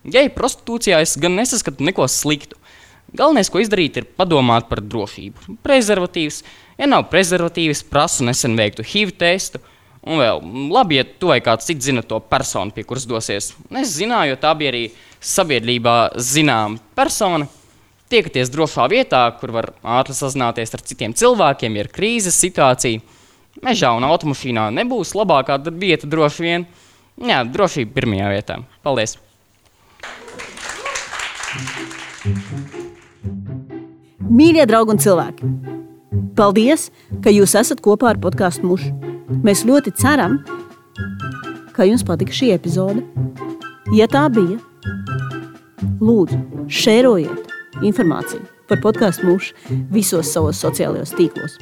Geju 0.04 0.34
prostitūcijā 0.36 1.00
es 1.04 1.16
gan 1.20 1.38
nesaskatu 1.40 1.86
neko 1.88 2.08
sliktu. 2.12 2.58
Galvenais, 3.14 3.50
ko 3.52 3.62
izdarīt, 3.62 4.00
ir 4.00 4.08
padomāt 4.18 4.68
par 4.70 4.82
drošību. 4.82 5.58
Prezervatīvs, 5.64 6.42
ja 6.80 6.90
nav 6.90 7.06
prezervatīvs, 7.12 7.84
prasu 7.88 8.26
nesen 8.26 8.58
veiktu 8.58 8.86
HIV 8.90 9.14
testu. 9.22 9.62
Un 10.04 10.20
vēl, 10.20 10.42
labi, 10.74 10.98
ja 11.00 11.06
tu 11.08 11.30
vai 11.30 11.38
kāds 11.44 11.70
cits 11.70 11.88
zina 11.88 12.04
to 12.04 12.18
personu, 12.28 12.74
pie 12.76 12.84
kuras 12.88 13.06
dosies. 13.08 13.54
Es 13.80 13.94
zināju, 13.96 14.34
jo 14.34 14.40
tā 14.42 14.52
bija 14.60 14.74
arī 14.74 14.84
sabiedrībā 15.24 15.98
zināma 16.20 16.82
persona. 16.98 17.48
Tiekaties 18.12 18.52
drošā 18.52 18.90
vietā, 18.92 19.24
kur 19.40 19.54
var 19.56 19.72
ātri 20.02 20.18
sazināties 20.18 20.76
ar 20.76 20.84
citiem 20.84 21.16
cilvēkiem, 21.16 21.78
ja 21.78 21.86
ir 21.86 21.94
krīzes 21.94 22.42
situācija. 22.44 23.00
Mežā 23.64 23.94
un 23.96 24.04
automašīnā 24.10 24.68
nebūs 24.76 25.14
labākā 25.16 25.62
vieta 25.72 26.10
droši 26.10 26.50
vien. 26.50 26.68
Jā, 27.22 27.44
drošība 27.48 27.96
pirmajā 28.02 28.34
vietā. 28.34 28.60
Paldies! 28.84 29.16
Mīļie 34.34 34.66
draugi 34.70 34.96
un 34.96 35.02
cilvēki! 35.04 35.50
Paldies, 36.38 36.88
ka 37.22 37.30
jūs 37.34 37.54
esat 37.60 37.82
kopā 37.86 38.14
ar 38.14 38.20
podkāstu 38.22 38.66
mušu. 38.66 38.90
Mēs 39.46 39.62
ļoti 39.68 39.94
ceram, 40.00 40.40
ka 41.76 41.86
jums 41.86 42.06
patika 42.08 42.34
šī 42.34 42.54
epizode. 42.56 43.04
Ja 43.94 44.08
tā 44.10 44.26
bija, 44.34 44.58
lūdzu, 46.02 46.40
šērojiet 46.74 47.84
informāciju 47.86 48.42
par 48.70 48.82
podkāstu 48.82 49.28
mušu 49.30 49.82
visos 49.94 50.32
savos 50.34 50.62
sociālajos 50.64 51.14
tīklos. 51.18 51.60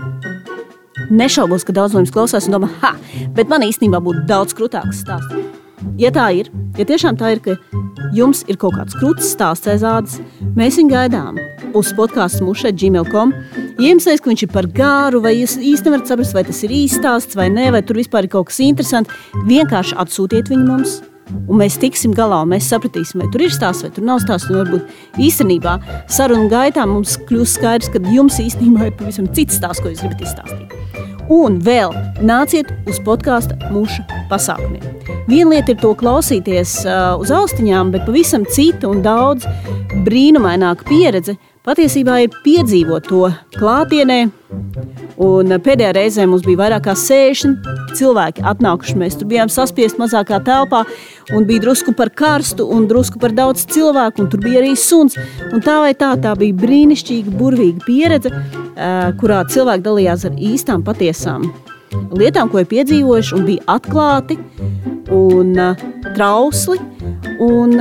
Nešaubos, 1.12 1.66
ka 1.68 1.76
daudz 1.76 1.96
no 1.96 2.04
jums 2.04 2.14
klausās 2.16 2.48
un 2.48 2.56
domā, 2.56 2.72
ha, 2.84 2.94
bet 3.36 3.52
man 3.52 3.66
īstenībā 3.68 4.00
būtu 4.04 4.24
daudz 4.30 4.56
krūtāks 4.56 5.04
stāsts. 5.04 5.61
Ja 6.02 6.12
tā 6.14 6.28
ir, 6.38 6.50
ja 6.78 6.86
tiešām 6.88 7.18
tā 7.20 7.36
ir, 7.36 7.42
ka 7.44 7.56
jums 8.16 8.44
ir 8.50 8.60
kaut 8.62 8.76
kāds 8.78 8.98
krūtis 8.98 9.32
stāsts 9.34 9.70
aiz 9.72 9.86
ādas, 9.86 10.20
mēs 10.58 10.80
viņu 10.80 10.94
gaidām 10.94 11.40
uz 11.78 11.92
podkāstu 11.98 12.46
mušai 12.48 12.74
gmail.com. 12.76 13.34
Ja 13.82 13.92
jums 13.92 14.08
liekas, 14.08 14.24
ka 14.24 14.32
viņš 14.32 14.46
ir 14.46 14.52
par 14.54 14.68
gāru, 14.80 15.22
vai 15.24 15.36
jūs 15.38 15.58
īsti 15.58 15.90
nevarat 15.90 16.12
saprast, 16.12 16.36
vai 16.38 16.46
tas 16.48 16.64
ir 16.66 16.76
īstāsts 16.76 17.38
vai 17.40 17.50
nē, 17.54 17.72
vai 17.76 17.84
tur 17.86 18.00
vispār 18.02 18.28
ir 18.28 18.36
kaut 18.36 18.52
kas 18.52 18.62
interesants, 18.66 19.24
vienkārši 19.48 19.98
atsūtiet 20.04 20.52
viņu 20.52 20.68
mums. 20.68 21.00
Un 21.48 21.60
mēs 21.62 21.78
tiksim 21.82 22.14
galā, 22.18 22.42
un 22.46 22.52
mēs 22.54 22.70
sapratīsim, 22.72 23.24
vai 23.24 23.30
tur 23.34 23.46
ir 23.46 23.54
stāsts, 23.54 23.86
vai 23.86 23.92
tur 23.96 24.08
nav 24.08 24.22
stāsts. 24.24 24.52
Varbūt 24.52 25.20
īstenībā 25.22 25.78
sarunu 26.12 26.50
gaitā 26.52 26.86
mums 26.90 27.18
kļūs 27.30 27.58
skaidrs, 27.58 27.92
ka 27.94 28.02
jums 28.12 28.40
īstenībā 28.44 28.90
ir 28.90 28.98
pavisam 29.00 29.30
cits 29.36 29.60
stāsts, 29.60 29.84
ko 29.84 29.92
jūs 29.92 30.04
gribat 30.06 30.26
izstāstīt. 30.28 30.78
Un 31.32 31.62
vēl 31.64 31.94
nāciet 32.28 32.72
uz 32.92 32.98
podkāstu 33.06 33.56
mūža 33.72 34.04
pasākumiem. 34.32 34.84
Viena 35.30 35.54
lieta 35.54 35.72
ir 35.72 35.80
to 35.80 35.94
klausīties 35.96 36.82
uh, 36.84 37.14
uz 37.22 37.32
austiņām, 37.32 37.94
bet 37.94 38.04
pavisam 38.08 38.44
cita 38.52 38.90
un 38.92 39.00
daudz 39.06 39.48
brīnumaināka 40.04 40.88
pieredze 40.90 41.38
patiesībā 41.64 42.24
ir 42.26 42.36
piedzīvot 42.44 43.08
to 43.08 43.30
klātienē. 43.56 44.26
Un 45.22 45.54
pēdējā 45.62 45.92
reizē 45.94 46.26
mums 46.26 46.46
bija 46.46 46.64
vairāk 46.64 46.88
kā 46.88 46.96
60 46.98 47.96
cilvēki 47.98 48.46
atnākuši. 48.52 48.96
Mēs 48.98 49.18
tur 49.20 49.30
bijām 49.30 49.52
saspiesti 49.54 50.02
mazākā 50.02 50.40
telpā, 50.46 50.84
un 51.36 51.46
bija 51.50 51.66
drusku 51.68 51.94
par 51.98 52.10
karstu 52.10 52.66
un 52.66 52.88
drusku 52.90 53.22
par 53.22 53.36
daudz 53.38 53.68
cilvēku, 53.70 54.24
un 54.24 54.32
tur 54.32 54.42
bija 54.42 54.64
arī 54.64 54.74
suns. 54.80 55.18
Un 55.52 55.62
tā 55.62 55.78
vai 55.84 55.92
tā, 55.98 56.16
tā 56.22 56.34
bija 56.40 56.58
brīnišķīga, 56.64 57.36
burvīga 57.38 57.86
pieredze, 57.86 58.32
kurā 59.22 59.44
cilvēki 59.52 59.86
dalījās 59.86 60.26
ar 60.30 60.40
īstām, 60.52 60.86
patiesām 60.88 61.52
lietām, 62.16 62.50
ko 62.52 62.62
ir 62.62 62.70
piedzīvojuši, 62.72 63.36
un 63.38 63.46
bija 63.48 63.66
atklāti 63.76 64.40
un 65.12 65.54
trausli. 66.16 66.80
Un 67.42 67.76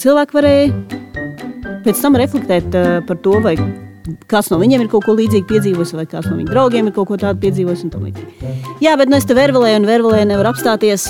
cilvēki 0.00 0.36
varēja 0.36 1.00
pēc 1.84 2.00
tam 2.02 2.18
reflektēt 2.18 2.76
par 3.08 3.20
to, 3.24 3.38
vai 3.44 3.56
kāds 4.30 4.50
no 4.52 4.58
viņiem 4.60 4.84
ir 4.84 4.90
kaut 4.92 5.06
ko 5.06 5.14
līdzīgu 5.16 5.48
piedzīvojis, 5.48 5.94
vai 5.96 6.06
kāds 6.08 6.28
no 6.30 6.36
viņu 6.38 6.52
draugiem 6.52 6.90
ir 6.90 6.94
kaut 6.96 7.08
ko 7.10 7.18
tādu 7.20 7.40
piedzīvojis. 7.44 7.84
Jā, 8.84 8.96
bet 9.00 9.10
nu, 9.10 9.18
es 9.18 9.26
te 9.28 9.36
vervelēju, 9.36 9.80
un 9.80 9.88
vervelēju 9.88 10.30
nevar 10.30 10.52
apstāties. 10.52 11.08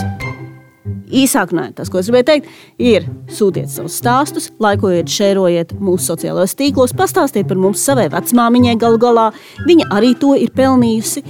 Īsāk, 1.14 1.53
nē, 1.55 1.68
tas, 1.76 1.90
ko 1.92 2.01
es 2.01 2.09
gribēju 2.09 2.26
teikt, 2.26 2.49
ir 2.82 3.07
sūtiet 3.30 3.70
savus 3.70 3.99
stāstus, 4.01 4.49
laikojiet, 4.62 5.11
šērojiet 5.12 5.76
mūsu 5.78 6.11
sociālajos 6.11 6.57
tīklos, 6.59 6.97
pastāstiet 6.97 7.49
par 7.51 7.61
mums 7.61 7.84
savai 7.84 8.09
vecmāmiņai 8.12 8.74
galu 8.82 9.01
galā. 9.03 9.28
Viņa 9.68 9.90
arī 9.95 10.14
to 10.18 10.34
ir 10.38 10.51
pelnījusi. 10.57 11.22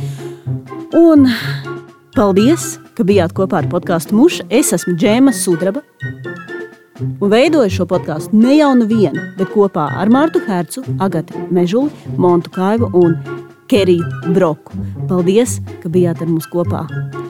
Un 0.97 1.29
paldies, 2.17 2.75
ka 2.97 3.07
bijāt 3.07 3.37
kopā 3.37 3.63
ar 3.63 3.71
podkāstu 3.73 4.17
Muša. 4.17 4.49
Es 4.49 4.73
esmu 4.77 4.97
Džēma 4.97 5.35
Sudraba 5.37 5.83
un 7.01 7.31
veidoju 7.31 7.71
šo 7.71 7.87
podkāstu 7.91 8.39
ne 8.39 8.59
jau 8.59 8.73
nu 8.79 8.87
vienu, 8.91 9.23
bet 9.39 9.51
kopā 9.55 9.89
ar 10.01 10.11
Mārtu 10.13 10.43
Hercu, 10.47 10.85
Agatu 11.03 11.47
Mežuli, 11.55 11.91
Montu 12.19 12.53
Kaivu 12.55 12.91
un 12.95 13.17
Keriju 13.71 14.33
Broku. 14.35 14.77
Paldies, 15.09 15.59
ka 15.83 15.91
bijāt 15.91 16.23
ar 16.23 16.31
mums 16.31 16.49
kopā! 16.53 16.85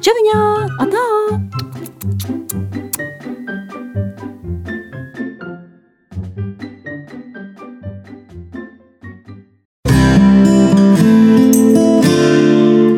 Čaviņā! 0.04 0.40
Atā! 0.84 1.04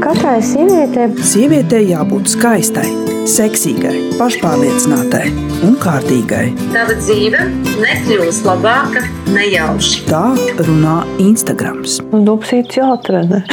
Katrai 0.06 0.38
sievietei 0.42 1.10
Sievietei 1.26 1.90
jābūt 1.92 2.32
skaistai, 2.32 2.88
seksīgai, 3.30 3.98
pašpārliecinātai 4.20 5.45
un 5.64 5.78
kārtīgai. 5.80 6.50
tava 6.74 6.96
dzīve 6.98 7.40
nekļūs 7.80 8.42
labāka 8.46 9.04
nejauši. 9.32 10.04
Tā 10.10 10.24
runā 10.66 10.98
Instagrams. 11.22 12.00
Dubsīts 12.12 12.80
jāatrenē. 12.80 13.44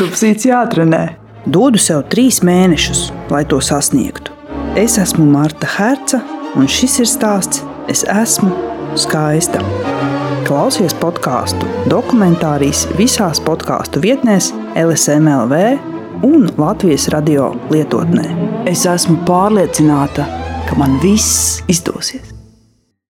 Dubsīts 0.00 0.48
jāatrenē. 0.48 1.04
Dodu 1.46 1.80
sev 1.80 2.04
trīs 2.12 2.42
mēnešus, 2.44 3.08
lai 3.32 3.44
to 3.48 3.60
sasniegtu. 3.64 4.34
Es 4.76 4.98
esmu 5.00 5.24
Marta 5.24 5.68
Herca, 5.78 6.20
un 6.56 6.68
šis 6.68 7.00
ir 7.00 7.08
stāsts 7.08 7.64
Es 7.88 8.02
esmu 8.04 8.50
skaista. 9.00 9.62
Klausies 10.44 10.92
podkāstu 11.00 11.64
dokumentārijas 11.88 12.82
visās 12.98 13.40
podkāstu 13.40 14.02
vietnēs, 14.04 14.50
LSMLV 14.76 15.62
un 16.28 16.44
Latvijas 16.60 17.08
radio 17.14 17.54
lietotnē. 17.72 18.26
Es 18.68 18.84
esmu 18.84 19.16
pārliecināta, 19.28 20.26
ka 20.68 20.76
man 20.76 20.98
viss 21.00 21.62
izdosies. 21.72 22.37